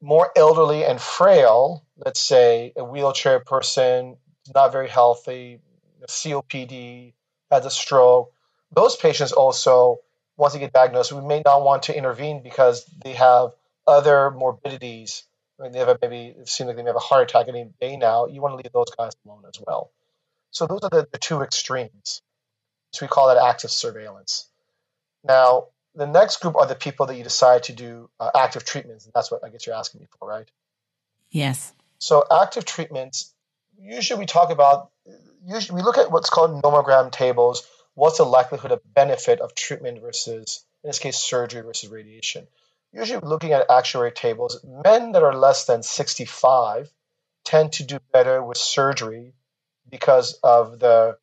[0.00, 4.16] more elderly and frail, let's say a wheelchair person,
[4.54, 5.60] not very healthy,
[6.08, 7.12] COPD,
[7.50, 8.32] has a stroke.
[8.72, 9.98] Those patients also,
[10.38, 13.50] once they get diagnosed, we may not want to intervene because they have
[13.86, 15.24] other morbidities.
[15.60, 17.48] I mean, they have a, maybe it seems like they may have a heart attack
[17.48, 18.24] any day now.
[18.24, 19.90] You want to leave those guys alone as well.
[20.50, 22.22] So those are the, the two extremes.
[22.92, 24.48] So we call that active surveillance.
[25.26, 29.04] Now, the next group are the people that you decide to do uh, active treatments,
[29.04, 30.50] and that's what I guess you're asking me for, right?
[31.30, 31.72] Yes.
[31.98, 33.32] So active treatments,
[33.80, 34.90] usually we talk about,
[35.46, 37.66] usually we look at what's called nomogram tables.
[37.94, 42.46] What's the likelihood of benefit of treatment versus, in this case, surgery versus radiation?
[42.92, 46.92] Usually looking at actuary tables, men that are less than 65
[47.44, 49.32] tend to do better with surgery
[49.88, 51.16] because of the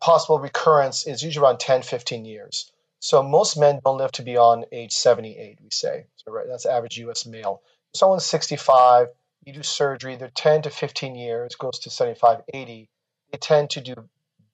[0.00, 2.70] possible recurrence is usually around 10, 15 years.
[3.04, 6.06] So most men don't live to be on age 78, we say.
[6.16, 7.60] So right, that's average US male.
[7.94, 9.08] Someone's 65,
[9.44, 12.88] you do surgery, they're 10 to 15 years, goes to 75, 80.
[13.30, 14.08] They tend to do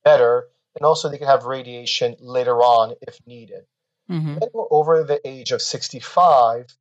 [0.05, 3.67] better, and also they can have radiation later on if needed.
[4.11, 4.41] Mm-hmm.
[4.41, 6.77] Men over the age of 65,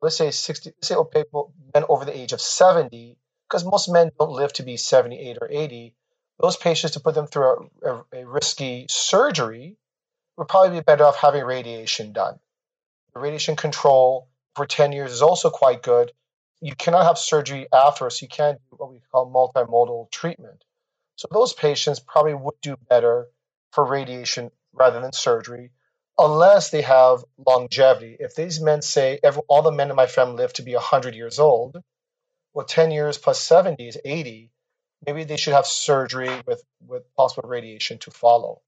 [0.00, 4.10] let's say 60, let's say people, men over the age of 70, because most men
[4.18, 5.94] don't live to be 78 or 80,
[6.40, 9.76] those patients to put them through a, a, a risky surgery
[10.40, 12.40] would probably be better off having radiation done.
[13.12, 14.26] The radiation control
[14.56, 16.12] for 10 years is also quite good.
[16.62, 18.18] You cannot have surgery afterwards.
[18.18, 20.64] So you can't do what we call multimodal treatment.
[21.16, 23.26] So those patients probably would do better
[23.72, 25.72] for radiation rather than surgery,
[26.16, 28.16] unless they have longevity.
[28.18, 31.38] If these men say all the men in my family live to be 100 years
[31.38, 31.76] old,
[32.54, 34.50] well, 10 years plus 70 is 80.
[35.04, 38.62] Maybe they should have surgery with, with possible radiation to follow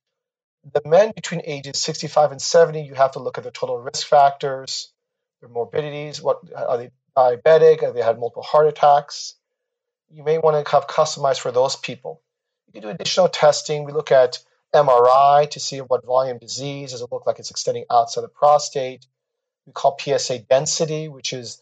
[0.71, 4.07] the men between ages 65 and 70, you have to look at the total risk
[4.07, 4.93] factors,
[5.41, 6.23] their morbidities.
[6.23, 7.83] What are they diabetic?
[7.83, 9.35] Have they had multiple heart attacks?
[10.11, 12.21] You may want to have customized for those people.
[12.67, 13.85] You can do additional testing.
[13.85, 14.39] We look at
[14.75, 19.07] MRI to see what volume disease does it look like it's extending outside the prostate.
[19.67, 21.61] We call PSA density, which is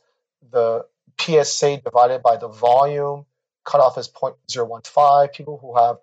[0.50, 0.84] the
[1.18, 3.26] PSA divided by the volume.
[3.64, 5.32] Cutoff is 0.015.
[5.32, 5.98] People who have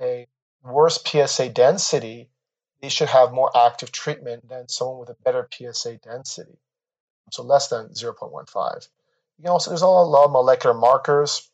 [0.00, 0.26] a
[0.62, 2.28] worse PSA density
[2.80, 6.58] they should have more active treatment than someone with a better PSA density,
[7.30, 8.88] so less than 0.15.
[9.38, 11.48] You can also there's a lot of molecular markers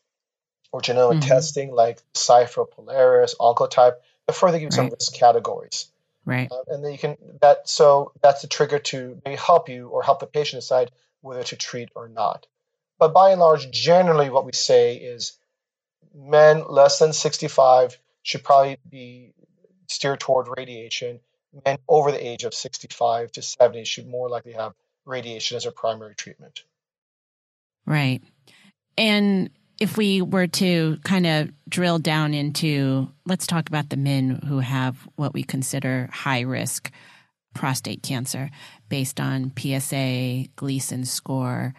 [0.71, 1.29] or genomic mm-hmm.
[1.29, 4.73] testing like Decipher, Prolaris, Oncotype that further give you right.
[4.73, 5.87] some risk categories.
[6.25, 6.51] Right.
[6.51, 10.01] Uh, and then you can that so that's a trigger to maybe help you or
[10.01, 12.47] help the patient decide whether to treat or not.
[12.97, 15.37] But by and large, generally what we say is
[16.15, 19.33] men less than 65 should probably be
[19.87, 21.19] steer toward radiation.
[21.65, 24.73] Men over the age of 65 to 70 should more likely have
[25.05, 26.63] radiation as a primary treatment.
[27.85, 28.21] Right.
[28.97, 34.41] And if we were to kind of drill down into, let's talk about the men
[34.47, 36.91] who have what we consider high risk
[37.53, 38.49] prostate cancer
[38.89, 41.73] based on PSA, Gleason score,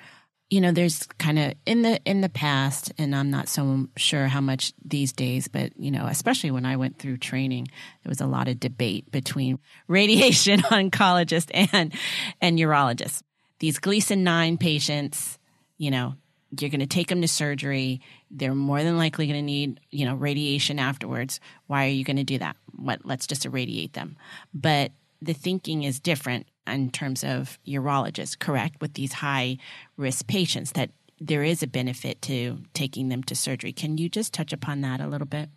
[0.50, 4.26] you know there's kind of in the in the past and i'm not so sure
[4.26, 7.66] how much these days but you know especially when i went through training
[8.02, 11.92] there was a lot of debate between radiation oncologists and
[12.40, 13.22] and urologists
[13.58, 15.38] these gleason 9 patients
[15.78, 16.14] you know
[16.60, 18.00] you're going to take them to surgery.
[18.30, 21.40] They're more than likely going to need you know radiation afterwards.
[21.66, 22.56] Why are you going to do that?
[22.74, 24.16] What let's just irradiate them.
[24.54, 29.58] But the thinking is different in terms of urologists, correct, with these high
[29.96, 33.72] risk patients, that there is a benefit to taking them to surgery.
[33.72, 35.48] Can you just touch upon that a little bit?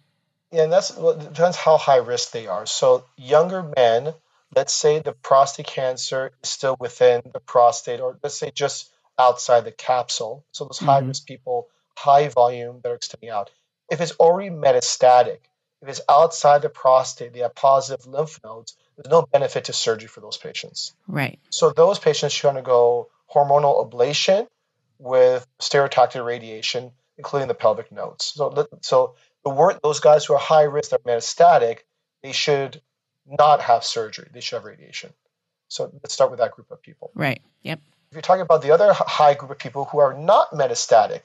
[0.52, 2.66] Yeah, and that's well, it depends how high risk they are.
[2.66, 4.14] So younger men,
[4.56, 9.66] let's say the prostate cancer is still within the prostate, or let's say just outside
[9.66, 10.46] the capsule.
[10.52, 10.86] So those mm-hmm.
[10.86, 13.52] high risk people, high volume that are extending out.
[13.92, 15.40] If it's already metastatic,
[15.82, 20.10] if it's outside the prostate, they have positive lymph nodes, there's no benefit to surgery
[20.10, 20.94] for those patients.
[21.08, 21.40] Right.
[21.50, 24.48] So those patients should undergo hormonal ablation
[24.98, 28.26] with stereotactic radiation, including the pelvic nodes.
[28.36, 31.80] So, so the word, those guys who are high risk, that are metastatic,
[32.24, 32.82] they should
[33.26, 34.28] not have surgery.
[34.34, 35.14] They should have radiation.
[35.70, 37.12] So let's start with that group of people.
[37.16, 37.42] Right.
[37.62, 37.80] Yep.
[38.10, 41.22] If you're talking about the other high group of people who are not metastatic,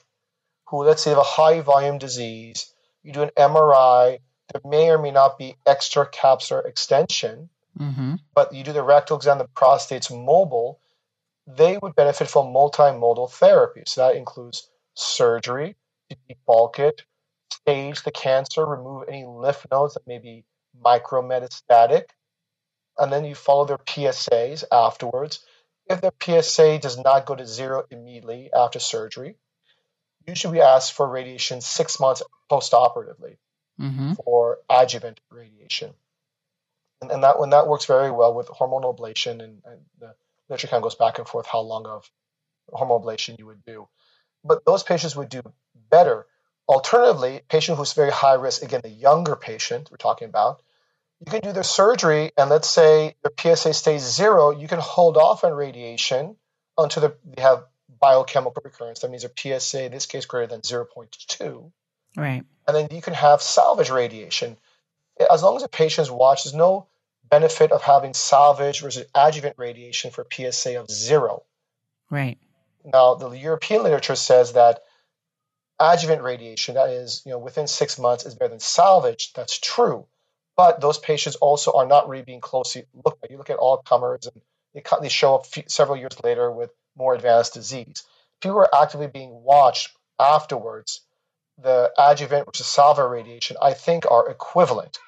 [0.67, 4.19] who let's say have a high volume disease, you do an MRI,
[4.53, 8.15] there may or may not be extracapsular extension, mm-hmm.
[8.33, 10.79] but you do the rectal exam, the prostate's mobile,
[11.47, 13.83] they would benefit from multimodal therapy.
[13.85, 15.75] So that includes surgery
[16.09, 17.03] to debulk it,
[17.51, 20.43] stage the cancer, remove any lymph nodes that may be
[20.83, 22.05] micrometastatic,
[22.97, 25.45] and then you follow their PSAs afterwards.
[25.87, 29.35] If their PSA does not go to zero immediately after surgery,
[30.25, 33.37] usually we ask for radiation six months postoperatively
[33.79, 34.13] Mm-hmm.
[34.13, 35.93] for adjuvant radiation.
[37.05, 40.15] And, and that when that works very well with hormonal ablation, and, and the
[40.49, 42.09] literature kind of goes back and forth how long of
[42.71, 43.87] hormonal ablation you would do.
[44.43, 45.41] But those patients would do
[45.89, 46.25] better.
[46.67, 50.61] Alternatively, patient who's very high risk, again, the younger patient we're talking about,
[51.19, 55.15] you can do their surgery, and let's say their PSA stays zero, you can hold
[55.17, 56.35] off on radiation
[56.77, 57.65] until the, they have
[58.01, 58.99] biochemical recurrence.
[58.99, 61.71] That means their PSA, in this case, greater than 0.2
[62.17, 62.43] Right.
[62.67, 64.57] and then you can have salvage radiation.
[65.31, 66.87] As long as the patient is watched, there's no
[67.29, 71.43] benefit of having salvage versus adjuvant radiation for PSA of zero.
[72.09, 72.37] Right.
[72.83, 74.83] Now, the European literature says that
[75.79, 79.33] adjuvant radiation, that is, you know, within six months, is better than salvage.
[79.33, 80.05] That's true,
[80.55, 83.31] but those patients also are not really being closely looked at.
[83.31, 84.41] You look at all comers, and
[84.73, 88.03] they, they show up few, several years later with more advanced disease.
[88.41, 91.01] People are actively being watched afterwards.
[91.57, 94.99] The adjuvant versus salvage radiation, I think, are equivalent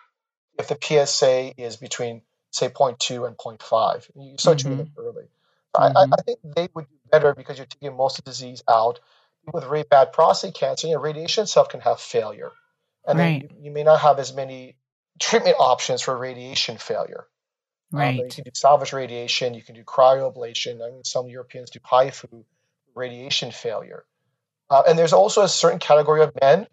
[0.57, 4.09] if the PSA is between, say, 0.2 and 0.5.
[4.15, 5.25] You start treating it early.
[5.75, 6.05] I, I.
[6.13, 8.99] I think they would do better because you're taking most of the disease out.
[9.53, 12.51] With very bad prostate cancer, you know, radiation itself can have failure.
[13.07, 13.39] And Right.
[13.39, 14.77] then you, you may not have as many
[15.19, 17.27] treatment options for radiation failure.
[17.95, 18.19] Um, Right.
[18.19, 20.85] you can do salvage radiation, you can do cryoablation.
[20.87, 22.45] I mean, some Europeans do HIFU,
[22.95, 24.05] radiation failure.
[24.69, 26.67] Uh, and there's also a certain category of men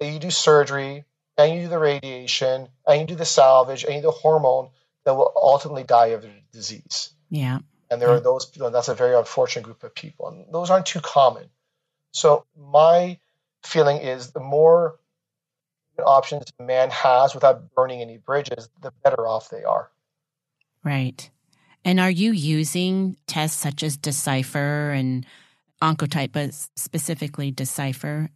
[0.00, 1.04] that you do surgery
[1.36, 4.70] and you do the radiation and you do the salvage and you do the hormone
[5.04, 7.10] that will ultimately die of the disease.
[7.30, 7.58] Yeah.
[7.90, 10.28] And there are those, that's a very unfortunate group of people.
[10.28, 11.44] And those aren't too common.
[12.12, 13.18] So my
[13.62, 14.98] feeling is the more
[16.04, 19.90] options a man has without burning any bridges, the better off they are.
[20.82, 21.30] Right.
[21.84, 25.26] And are you using tests such as Decipher and
[25.82, 28.30] Oncotype, but specifically Decipher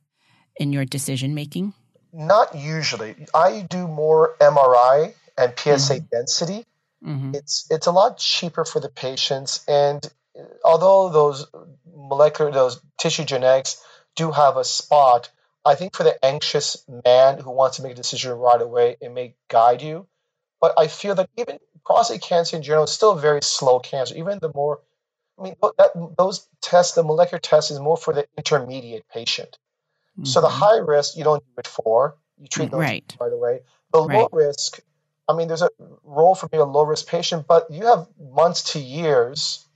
[0.57, 1.73] in your decision making?
[2.13, 3.27] Not usually.
[3.35, 6.67] I do more MRI and PSA density.
[7.05, 7.35] Mm-hmm.
[7.35, 10.05] It's it's a lot cheaper for the patients, and
[10.65, 11.47] although those
[11.95, 13.81] molecular those tissue genetics
[14.17, 15.31] do have a spot,
[15.65, 19.13] I think for the anxious man who wants to make a decision right away, it
[19.13, 20.07] may guide you.
[20.61, 24.17] But I feel that even prostate cancer in general is still a very slow cancer.
[24.17, 24.81] Even the more,
[25.39, 29.59] I mean, that, those tests, the molecular test is more for the intermediate patient.
[30.25, 30.61] So the Mhm.
[30.61, 32.17] high risk, you don't do it for.
[32.41, 33.17] You treat those Right.
[33.21, 33.61] right away.
[33.93, 34.81] The low risk,
[35.29, 35.71] I mean, there's a
[36.03, 39.67] role for being a low risk patient, but you have months to years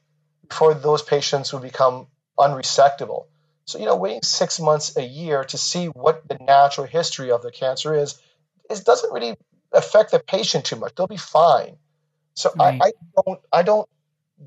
[0.49, 2.07] before those patients will become
[2.39, 3.27] unresectable.
[3.67, 7.43] So, you know, waiting six months, a year to see what the natural history of
[7.43, 8.21] the cancer is,
[8.69, 9.37] it doesn't really
[9.73, 10.95] affect the patient too much.
[10.95, 11.77] They'll be fine.
[12.35, 12.81] So Right.
[12.83, 13.89] I, I don't I don't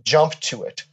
[0.04, 0.84] jump to it.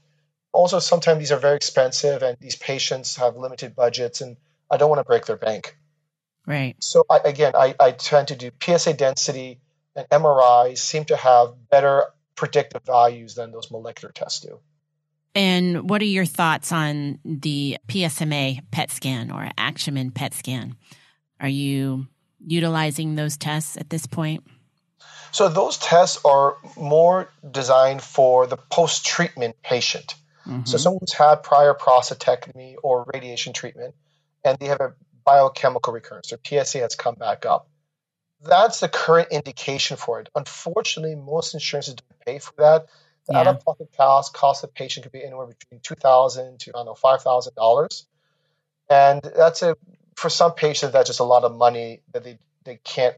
[0.53, 4.37] Also, sometimes these are very expensive and these patients have limited budgets and
[4.73, 5.77] I don't want to break their bank.
[6.47, 6.75] Right.
[6.81, 9.61] So I, again, I, I tend to do PSA density
[9.95, 14.59] and MRI seem to have better predictive values than those molecular tests do.
[15.35, 20.77] And what are your thoughts on the PSMA PET scan or Axumin PET scan?
[21.41, 22.07] Are you
[22.45, 24.45] utilizing those tests at this point?
[25.31, 30.15] So those tests are more designed for the post-treatment patient.
[30.47, 30.69] Mhm.
[30.69, 33.95] So someone who's had prior prostatectomy or radiation treatment,
[34.45, 37.69] and they have a biochemical recurrence, their PSA has come back up.
[38.45, 40.29] That's the current indication for it.
[40.35, 42.87] Unfortunately, most insurances don't pay for that.
[43.27, 43.41] The Yeah.
[43.41, 46.95] out-of-pocket cost cost the patient could be anywhere between two thousand to I don't know
[46.95, 48.07] five thousand dollars,
[48.89, 49.77] and that's a
[50.17, 53.17] for some patients that's just a lot of money that they they can't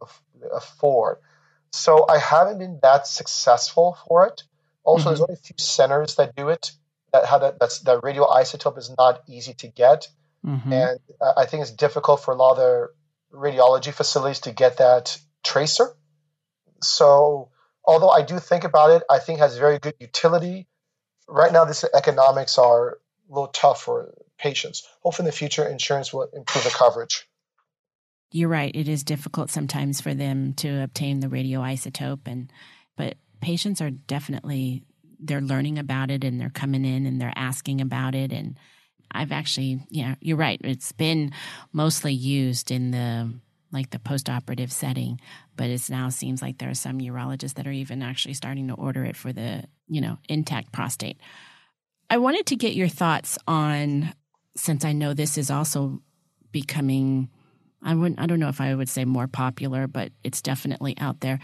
[0.52, 1.18] afford.
[1.72, 4.42] So I haven't been that successful for it.
[4.84, 5.30] Also, there's mm-hmm.
[5.30, 6.72] only a few centers that do it.
[7.12, 10.08] That how that that's that radioisotope is not easy to get,
[10.44, 10.72] Mhm.
[10.72, 12.88] and I I think it's difficult for a lot of the
[13.32, 15.96] radiology facilities to get that tracer.
[16.82, 17.50] So,
[17.84, 20.66] although I do think about it, I think it has very good utility.
[21.26, 24.86] Right now, this economics are a little tough for patients.
[25.02, 27.26] Hopefully, in the future, insurance will improve the coverage.
[28.30, 28.74] You're right.
[28.74, 32.52] It is difficult sometimes for them to obtain the radioisotope and
[32.96, 34.82] but patients are definitely
[35.20, 38.58] they're learning about it and they're coming in and they're asking about it and
[39.14, 40.60] I've actually yeah, you're right.
[40.62, 41.32] It's been
[41.72, 43.32] mostly used in the
[43.72, 45.20] like the postoperative setting,
[45.56, 48.74] but it now seems like there are some urologists that are even actually starting to
[48.74, 51.18] order it for the, you know, intact prostate.
[52.08, 54.14] I wanted to get your thoughts on
[54.56, 56.00] since I know this is also
[56.52, 57.28] becoming
[57.82, 61.20] I wouldn't I don't know if I would say more popular, but it's definitely out
[61.20, 61.40] there.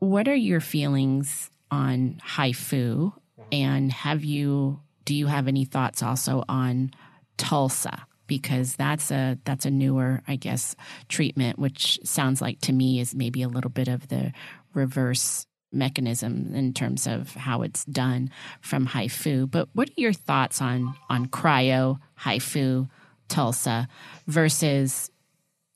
[0.00, 3.12] What are your feelings on HIFU
[3.52, 4.80] and have you
[5.12, 6.90] do you have any thoughts also on
[7.36, 10.74] Tulsa because that's a that's a newer, I guess,
[11.10, 14.32] treatment, which sounds like to me is maybe a little bit of the
[14.72, 18.30] reverse mechanism in terms of how it's done
[18.62, 19.50] from HIFU.
[19.50, 22.88] But what are your thoughts on on cryo, HIFU,
[23.28, 23.88] TULSA
[24.26, 25.10] versus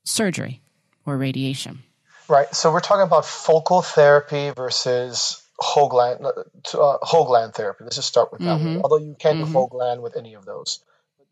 [0.06, 0.62] surgery
[1.04, 1.82] or radiation?
[2.26, 2.54] Right.
[2.54, 7.84] So we're talking about focal therapy versus whole gland uh, whole gland therapy.
[7.84, 8.74] Let's just start with that mm-hmm.
[8.74, 8.82] one.
[8.82, 9.46] Although you can mm-hmm.
[9.46, 10.80] do whole gland with any of those.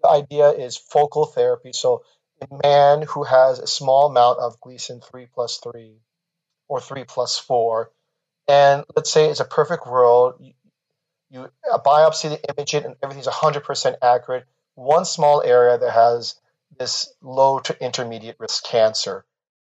[0.02, 1.72] The idea is focal therapy.
[1.72, 2.02] So
[2.40, 6.00] a man who has a small amount of Gleason three plus three
[6.68, 7.90] or three plus four
[8.46, 10.52] and let's say it's a perfect world, you,
[11.30, 14.44] you biopsy the image it and everything's 100% accurate.
[14.74, 16.34] One small area that has
[16.78, 19.24] this low to intermediate risk cancer.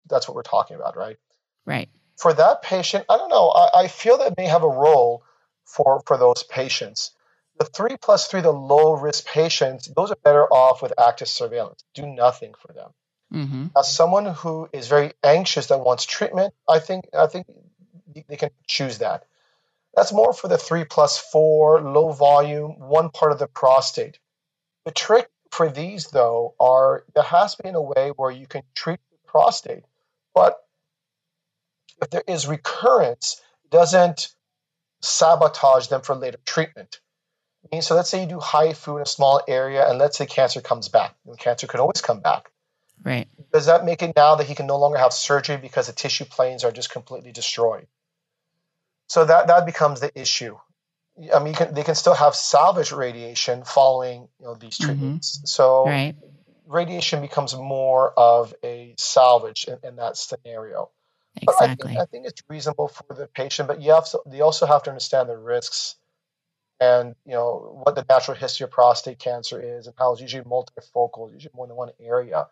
[0.09, 1.19] That's what we're talking about, right?
[1.67, 1.89] Right.
[2.17, 3.49] For that patient, I don't know.
[3.49, 5.25] I, I feel that may have a role
[5.65, 7.11] for, for those patients.
[7.59, 11.85] The three plus three, the low risk patients, those are better off with active surveillance.
[11.95, 12.91] Do nothing for them.
[13.33, 13.67] Mm-hmm.
[13.77, 17.47] As someone who is very anxious that wants treatment, I think I think
[18.29, 19.25] they can choose that.
[19.95, 24.19] That's more for the three plus four, low volume, one part of the prostate.
[24.85, 28.47] The trick for these, though, are there has to be in a way where you
[28.47, 29.85] can treat the prostate,
[30.35, 30.57] but
[32.03, 33.41] if there is recurrence,
[33.71, 34.29] doesn't
[35.01, 37.01] sabotage them for later treatment.
[37.65, 40.27] I mean, so let's say you do HIFU in a small area, and let's say
[40.27, 41.15] cancer comes back.
[41.27, 42.51] And cancer could always come back.
[43.03, 43.27] Right.
[43.53, 46.25] Does that make it now that he can no longer have surgery because the tissue
[46.25, 47.87] planes are just completely destroyed?
[49.09, 50.57] So that that becomes the issue.
[51.33, 54.87] I mean, can, they can still have salvage radiation following you know these mm-hmm.
[54.87, 55.39] treatments.
[55.39, 55.47] Mm-hmm.
[55.47, 56.15] So right.
[56.67, 60.91] radiation becomes more of a salvage in, in that scenario.
[61.37, 61.45] Exactly.
[61.47, 64.41] But I think, I think, it's reasonable for the patient, but you have to, they
[64.41, 65.97] also have to understand the risks
[66.81, 70.45] and you know what the natural history of prostate cancer is and how it's usually
[70.45, 72.47] multifocal, usually more than one area.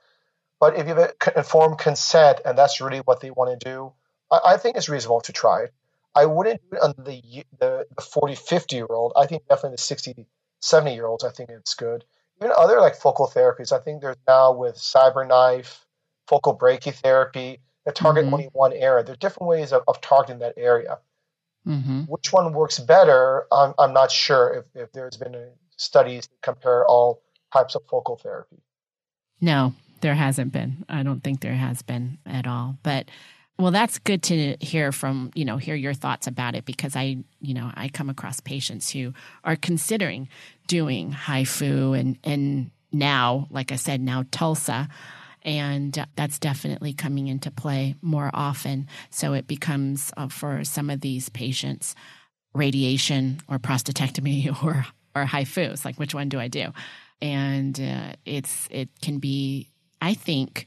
[0.60, 3.92] But if you have informed consent and that's really what they want to do,
[4.30, 5.74] I, I think it's reasonable to try it.
[6.14, 9.12] I wouldn't do it on the, the, the 40, 50 year old.
[9.16, 10.26] I think definitely the 60,
[10.60, 12.04] 70 year olds, I think it's good.
[12.40, 15.78] Even other like focal therapies, I think there's now with CyberKnife,
[16.26, 18.34] focal brachytherapy, that target mm-hmm.
[18.34, 19.04] only one area.
[19.04, 20.98] There's different ways of, of targeting that area.
[21.66, 22.02] Mm-hmm.
[22.02, 23.46] Which one works better?
[23.52, 27.22] I'm, I'm not sure if, if there's been studies to compare all
[27.52, 28.56] types of focal therapy.
[29.40, 30.84] No, there hasn't been.
[30.88, 32.78] I don't think there has been at all.
[32.82, 33.08] But
[33.58, 37.18] well, that's good to hear from, you know, hear your thoughts about it because I,
[37.40, 39.12] you know, I come across patients who
[39.44, 40.28] are considering
[40.66, 44.88] doing HIFU and, and now, like I said, now TULSA.
[45.44, 48.88] And that's definitely coming into play more often.
[49.10, 51.94] So it becomes uh, for some of these patients
[52.54, 54.86] radiation or prostatectomy or,
[55.16, 55.72] or HIFU.
[55.72, 56.72] It's like, which one do I do?
[57.20, 59.70] And uh, it's, it can be,
[60.00, 60.66] I think,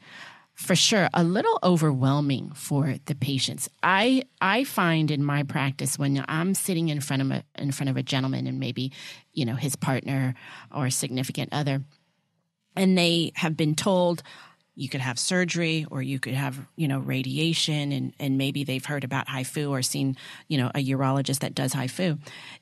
[0.56, 6.24] for sure a little overwhelming for the patients i i find in my practice when
[6.30, 8.92] i'm sitting in front of a in front of a gentleman and maybe
[9.34, 10.34] you know his partner
[10.74, 11.84] or significant other
[12.76, 14.24] and they have been told
[14.76, 18.86] you could have surgery or you could have you know radiation and and maybe they've
[18.86, 20.18] heard about HIFU or seen
[20.48, 22.20] you know a urologist that does HIFU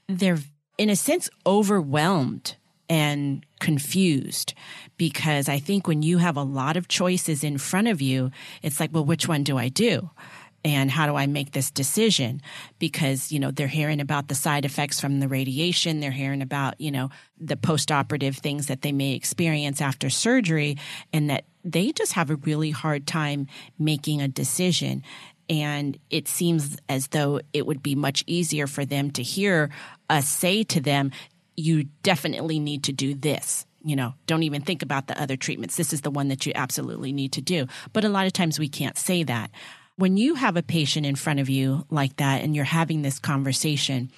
[0.07, 0.39] they're
[0.77, 2.55] in a sense overwhelmed
[2.89, 4.53] and confused
[4.97, 8.79] because I think when you have a lot of choices in front of you, it's
[8.79, 10.09] like, well, which one do I do?
[10.65, 12.41] And how do I make this decision?
[12.79, 15.99] Because, you know, they're hearing about the side effects from the radiation.
[15.99, 20.77] They're hearing about, you know, the post-operative things that they may experience after surgery
[21.11, 23.47] and that they just have a really hard time
[23.79, 25.03] making a decision.
[25.49, 29.69] And it seems as though it would be much easier for them to hear
[30.09, 31.11] us say to them,
[31.55, 33.65] you definitely need to do this.
[33.83, 35.75] You know, don't even think about the other treatments.
[35.75, 37.67] This is the one that you absolutely need to do.
[37.91, 39.51] But a lot of times we can't say that.
[39.95, 43.19] When you have a patient in front of you like that and you're having this
[43.19, 44.09] conversation,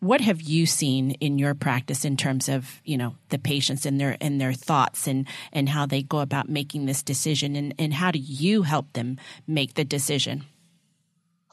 [0.00, 4.00] what have you seen in your practice in terms of, you know, the patients and
[4.00, 7.94] their and their thoughts and and how they go about making this decision and, and
[7.94, 10.44] how do you help them make the decision?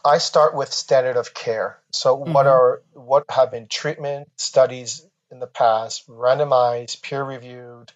[0.04, 1.80] I start with standard of care.
[1.92, 2.34] So mm-hmm.
[2.34, 7.92] what are what have been treatment studies in the past, randomized, peer reviewed,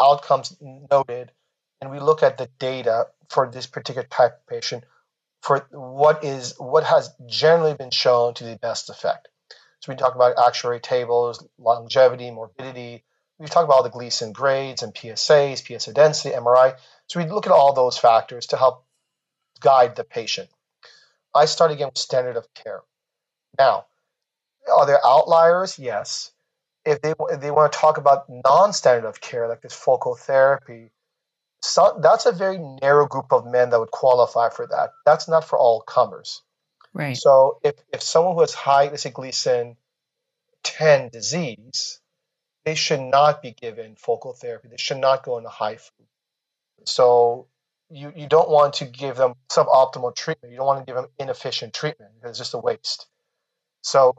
[0.00, 0.56] outcomes
[0.90, 1.30] noted,
[1.80, 4.84] and we look at the data for this particular type of patient
[5.42, 9.28] for what is what has generally been shown to the best effect.
[9.82, 13.04] So we talk about actuary tables, longevity, morbidity.
[13.38, 16.76] We talk about all the Gleason grades and PSAs, PSA density, MRI.
[17.08, 18.84] So we look at all those factors to help
[19.60, 20.48] guide the patient.
[21.34, 22.82] I start again with standard of care.
[23.58, 23.86] Now,
[24.72, 25.78] are there outliers?
[25.78, 26.30] Yes.
[26.84, 30.90] if they if they want to talk about non-standard of care like this focal therapy,
[31.62, 34.90] so that's a very narrow group of men that would qualify for that.
[35.06, 36.42] That's not for all comers.
[36.94, 37.16] Right.
[37.16, 39.76] So if if someone who has high let's say Gleason
[40.62, 42.00] 10 disease,
[42.64, 44.68] they should not be given focal therapy.
[44.68, 45.90] They should not go into HIFU.
[46.84, 47.46] So
[47.90, 50.52] you, you don't want to give them suboptimal treatment.
[50.52, 53.06] You don't want to give them inefficient treatment because it's just a waste.
[53.82, 54.16] So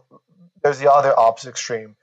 [0.62, 1.96] there's the other opposite extreme.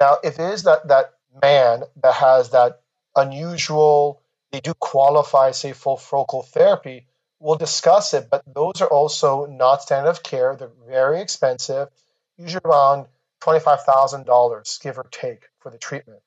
[0.00, 2.82] Now, if it is that, that man that has that
[3.14, 4.20] unusual,
[4.52, 7.06] they do qualify, say, for focal therapy,
[7.38, 10.56] we'll discuss it, but those are also not standard of care.
[10.56, 11.88] They're very expensive,
[12.36, 13.06] usually around
[13.42, 16.20] $25,000, give or take, for the treatment.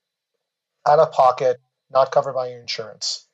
[0.88, 1.60] Out of pocket,
[1.92, 3.26] not covered by your insurance.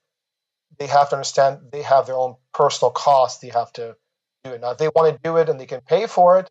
[0.77, 3.95] They have to understand they have their own personal costs they have to
[4.43, 4.61] do it.
[4.61, 6.49] Now, if they want to do it and they can pay for it,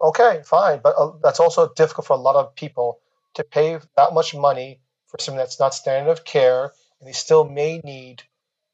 [0.00, 0.80] okay, fine.
[0.82, 2.98] But uh, that's also difficult for a lot of people
[3.34, 7.44] to pay that much money for something that's not standard of care, and they still
[7.44, 8.22] may need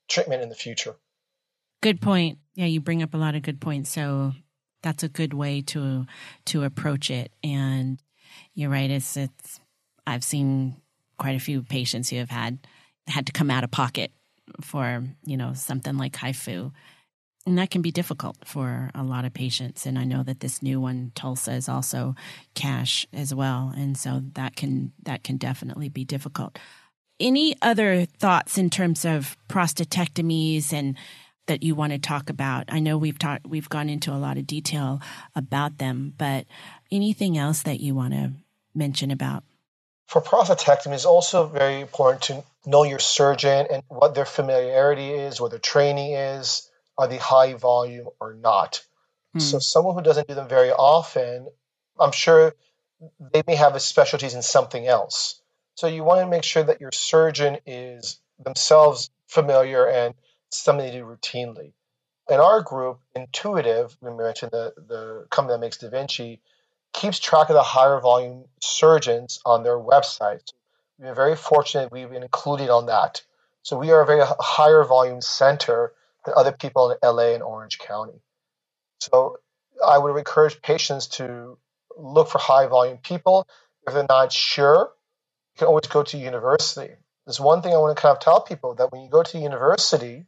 [0.09, 0.97] treatment in the future.
[1.81, 2.39] Good point.
[2.55, 3.91] Yeah, you bring up a lot of good points.
[3.91, 4.33] So
[4.83, 6.07] that's a good way to
[6.47, 7.33] to approach it.
[7.43, 8.01] And
[8.55, 8.91] you're right.
[8.91, 9.61] It's it's.
[10.07, 10.77] I've seen
[11.19, 12.59] quite a few patients who have had
[13.07, 14.13] had to come out of pocket
[14.61, 16.73] for you know something like HIFU,
[17.47, 19.87] and that can be difficult for a lot of patients.
[19.87, 22.15] And I know that this new one, Tulsa, is also
[22.55, 26.59] cash as well, and so that can that can definitely be difficult.
[27.21, 30.97] Any other thoughts in terms of prostatectomies and
[31.49, 32.67] that you want to talk about?
[32.69, 35.01] I know we've talked we've gone into a lot of detail
[35.35, 36.47] about them, but
[36.91, 38.33] anything else that you want to
[38.75, 39.45] mention about?
[40.07, 45.41] For prostatectomy, it's also very important to know your surgeon and what their familiarity is,
[45.41, 48.83] what their training is, are they high volume or not.
[49.35, 49.41] Hmm.
[49.41, 51.49] So someone who doesn't do them very often,
[52.01, 52.55] I'm sure
[53.33, 55.41] they may have a specialties in something else.
[55.75, 60.15] So you want to make sure that your surgeon is themselves familiar and
[60.51, 61.73] something they do routinely.
[62.29, 66.41] In our group, Intuitive, we mentioned the, the company that makes Da Vinci,
[66.93, 70.53] keeps track of the higher volume surgeons on their website.
[70.99, 73.23] We've been very fortunate we've been included on that.
[73.63, 75.93] So we are a very higher volume center
[76.25, 78.21] than other people in LA and Orange County.
[79.01, 79.39] So
[79.85, 81.59] I would encourage patients to
[81.97, 83.47] look for high volume people.
[83.87, 84.91] If they're not sure,
[85.55, 86.95] you can always go to university.
[87.27, 89.39] There's one thing I want to kind of tell people that when you go to
[89.39, 90.25] university,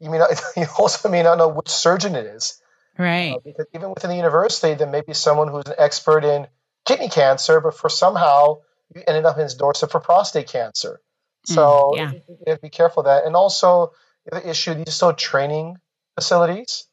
[0.00, 2.60] you may not, you also may not know which surgeon it is.
[2.98, 3.34] Right.
[3.34, 6.46] Uh, because even within the university, there may be someone who's an expert in
[6.86, 8.58] kidney cancer, but for somehow
[8.94, 11.00] you ended up in his doorstep for prostate cancer.
[11.46, 12.12] Hmm, so mm, yeah.
[12.12, 13.24] you have to be careful of that.
[13.24, 13.92] And also
[14.30, 15.76] the issue, these are still training
[16.14, 16.86] facilities.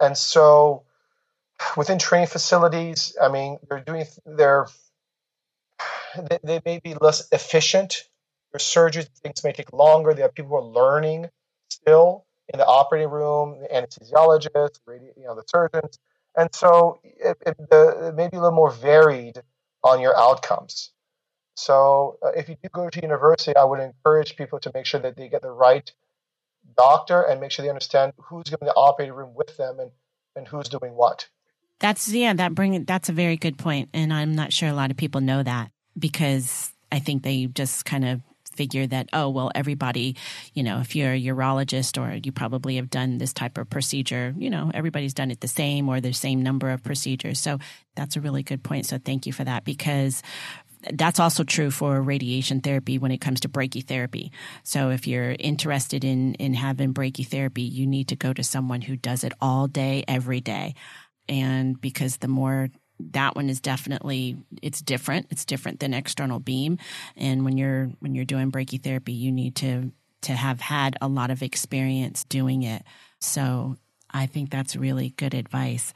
[0.00, 0.84] And so
[1.76, 4.66] within training facilities, I mean, they're doing, they're,
[6.16, 8.04] they, they may be less efficient.
[8.52, 10.14] Their surgeries, things may take longer.
[10.14, 11.28] There are people who are learning
[11.68, 14.78] still in the operating room, the anesthesiologists,
[15.16, 15.98] you know, the surgeons,
[16.36, 19.42] and so it, it, the, it may be a little more varied
[19.82, 20.90] on your outcomes.
[21.56, 25.00] So uh, if you do go to university, I would encourage people to make sure
[25.00, 25.90] that they get the right
[26.76, 29.90] doctor and make sure they understand who's going to the operating room with them and,
[30.36, 31.28] and who's doing what.
[31.80, 34.90] That's yeah, that bring that's a very good point, and I'm not sure a lot
[34.90, 38.20] of people know that because I think they just kind of
[38.58, 40.16] figure that, oh, well, everybody,
[40.52, 44.34] you know, if you're a urologist or you probably have done this type of procedure,
[44.36, 47.38] you know, everybody's done it the same or the same number of procedures.
[47.38, 47.58] So
[47.94, 48.86] that's a really good point.
[48.86, 50.22] So thank you for that because
[50.92, 54.30] that's also true for radiation therapy when it comes to brachytherapy.
[54.64, 58.96] So if you're interested in in having brachytherapy, you need to go to someone who
[58.96, 60.74] does it all day every day.
[61.28, 65.26] And because the more that one is definitely it's different.
[65.30, 66.78] It's different than external beam.
[67.16, 69.92] And when you're when you're doing brachytherapy you need to
[70.22, 72.82] to have had a lot of experience doing it.
[73.20, 73.76] So
[74.10, 75.92] i think that's really good advice.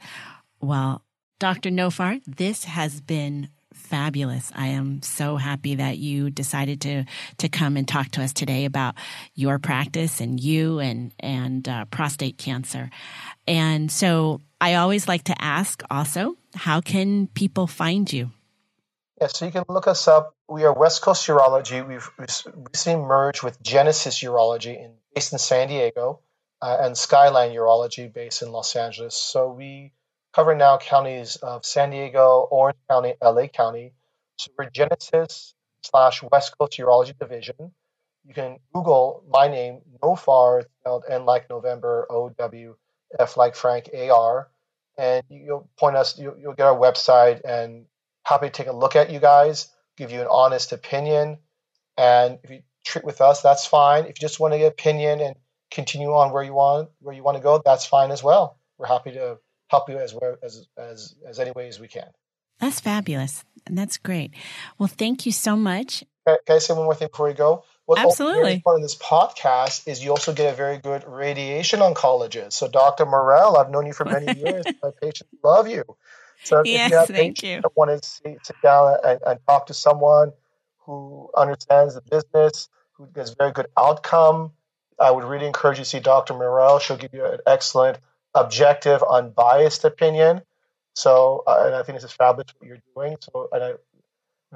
[0.59, 1.03] Well
[1.39, 3.49] dr nowfar this has been
[3.83, 4.51] fabulous.
[4.55, 7.05] I am so happy that you decided to
[7.37, 8.95] to come and talk to us today about
[9.35, 12.89] your practice and you and and uh, prostate cancer.
[13.47, 18.31] And so I always like to ask also, how can people find you?
[19.19, 20.35] Yeah, so you can look us up.
[20.47, 21.85] We are West Coast Urology.
[21.87, 26.19] We've recently merged with Genesis Urology in, based in San Diego
[26.61, 29.15] uh, and Skyline Urology based in Los Angeles.
[29.15, 29.91] So we
[30.33, 33.93] cover now counties of San Diego, Orange County, LA County.
[34.37, 35.53] So we're Genesis
[35.83, 37.71] slash West Coast Urology Division.
[38.25, 42.75] You can Google my name, Nowfar, spelled N like November, O W
[43.19, 44.49] F like Frank, A R
[44.97, 46.17] and you'll point us.
[46.19, 47.85] You'll, you'll get our website and
[48.25, 49.69] happy to take a look at you guys.
[49.97, 51.37] give you an honest opinion.
[51.97, 54.05] And if you treat with us, that's fine.
[54.05, 55.35] If you just want to get an opinion and
[55.71, 58.57] continue on where you want where you want to go, that's fine as well.
[58.77, 59.37] We're happy to
[59.73, 62.09] help you as well as as as any way as we can.
[62.59, 63.43] That's fabulous.
[63.65, 64.31] And that's great.
[64.77, 66.03] Well, thank you so much.
[66.27, 67.63] Can, can I say one more thing before we go?
[67.85, 68.61] What Absolutely.
[68.61, 72.53] Part of this podcast is you also get a very good radiation oncologist.
[72.53, 73.05] So, Dr.
[73.05, 74.65] Morel, I've known you for many years.
[74.81, 75.83] My patients love you.
[76.43, 77.61] So, yes, if you have thank you.
[77.75, 80.31] want to sit, sit down and, and talk to someone
[80.85, 84.51] who understands the business, who gets very good outcome,
[84.99, 86.33] I would really encourage you to see Dr.
[86.33, 86.79] Morel.
[86.79, 87.97] She'll give you an excellent,
[88.33, 90.41] objective, unbiased opinion.
[90.95, 93.17] So, uh, and I think is fabulous what you're doing.
[93.19, 93.77] So, and I'm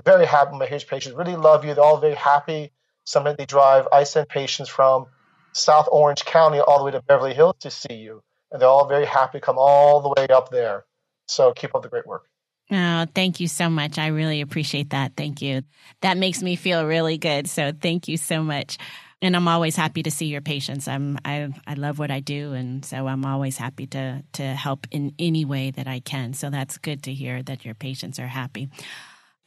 [0.03, 0.55] very happy.
[0.55, 1.73] My huge patients really love you.
[1.73, 2.71] They're all very happy.
[3.05, 3.87] Some Sometimes they drive.
[3.91, 5.07] I send patients from
[5.53, 8.21] South Orange County all the way to Beverly Hills to see you,
[8.51, 10.85] and they're all very happy to come all the way up there.
[11.27, 12.27] So, keep up the great work.
[12.69, 13.97] Oh, thank you so much.
[13.97, 15.13] I really appreciate that.
[15.15, 15.63] Thank you.
[16.01, 17.49] That makes me feel really good.
[17.49, 18.77] So, thank you so much
[19.21, 20.87] and I'm always happy to see your patients.
[20.87, 24.87] I'm I I love what I do, and so I'm always happy to to help
[24.91, 26.33] in any way that I can.
[26.33, 28.69] So that's good to hear that your patients are happy.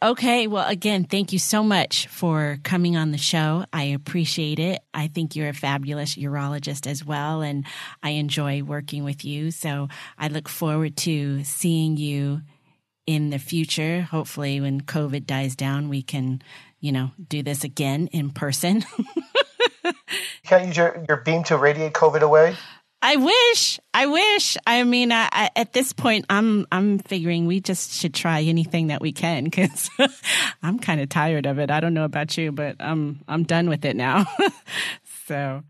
[0.03, 3.67] Okay, well, again, thank you so much for coming on the show.
[3.71, 4.81] I appreciate it.
[4.95, 7.67] I think you're a fabulous urologist as well, and
[8.03, 9.51] I enjoy working with you.
[9.51, 12.41] So I look forward to seeing you
[13.07, 14.01] in the future.
[14.01, 16.41] Hopefully, when COVID dies down, we can,
[16.81, 18.83] you know, do this again in person.
[20.47, 22.57] Can't use your, your beam to radiate COVID away?
[23.03, 23.81] I wish.
[23.95, 24.57] I wish.
[24.67, 28.89] I mean, I, I, at this point, I'm I'm figuring we just should try anything
[28.89, 29.89] that we can because
[30.63, 31.71] I'm kind of tired of it.
[31.71, 34.27] I don't know about you, but I'm I'm done with it now.
[35.27, 35.63] so.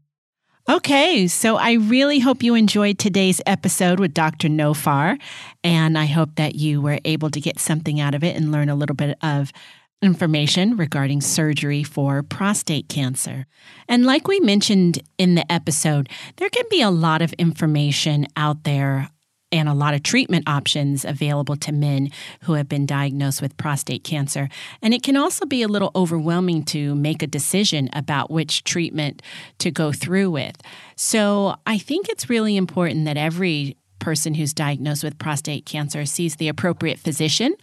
[0.68, 4.47] Okay, so I really hope you enjoyed today's episode with Dr.
[4.47, 5.18] Nowfar,
[5.64, 8.68] and I hope that you were able to get something out of it and learn
[8.68, 9.53] a little bit of
[10.03, 13.46] information regarding surgery for prostate cancer.
[13.88, 18.64] And like we mentioned in the episode, there can be a lot of information out
[18.64, 19.11] there
[19.53, 22.11] and a lot of treatment options available to men
[22.42, 24.48] who have been diagnosed with prostate cancer.
[24.80, 29.22] And it can also be a little overwhelming to make a decision about which treatment
[29.59, 30.57] to go through with.
[30.96, 36.36] So I think it's really important that every person who's diagnosed with prostate cancer sees
[36.36, 37.55] the appropriate physician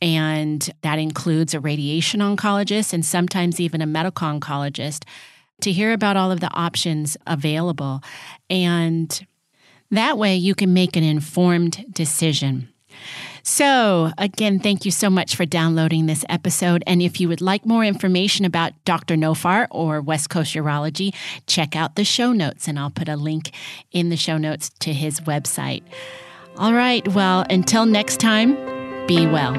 [0.00, 5.04] and that includes a radiation oncologist and sometimes even a medical oncologist
[5.60, 8.02] to hear about all of the options available.
[8.50, 9.26] And
[9.90, 12.68] that way you can make an informed decision.
[13.46, 16.82] So, again, thank you so much for downloading this episode.
[16.86, 19.16] And if you would like more information about Dr.
[19.16, 21.14] Nowfar or West Coast Urology,
[21.46, 23.50] check out the show notes, and I'll put a link
[23.92, 25.82] in the show notes to his website.
[26.56, 28.54] All right, well, until next time,
[29.06, 29.52] be well.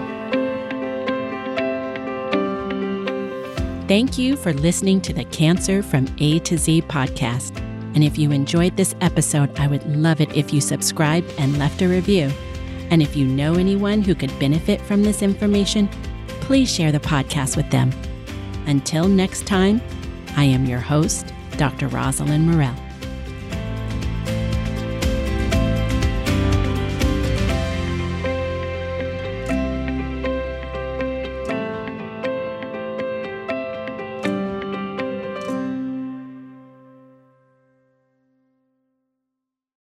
[3.87, 7.55] Thank you for listening to the Cancer from A to Z podcast.
[7.93, 11.83] And if you enjoyed this episode, I would love it if you subscribed and left
[11.83, 12.31] a review.
[12.91, 15.87] And if you know anyone who could benefit from this information,
[16.41, 17.91] please share the podcast with them.
[18.67, 19.81] Until next time,
[20.35, 21.87] I am your host, Dr.
[21.87, 22.84] Rosalind Morel.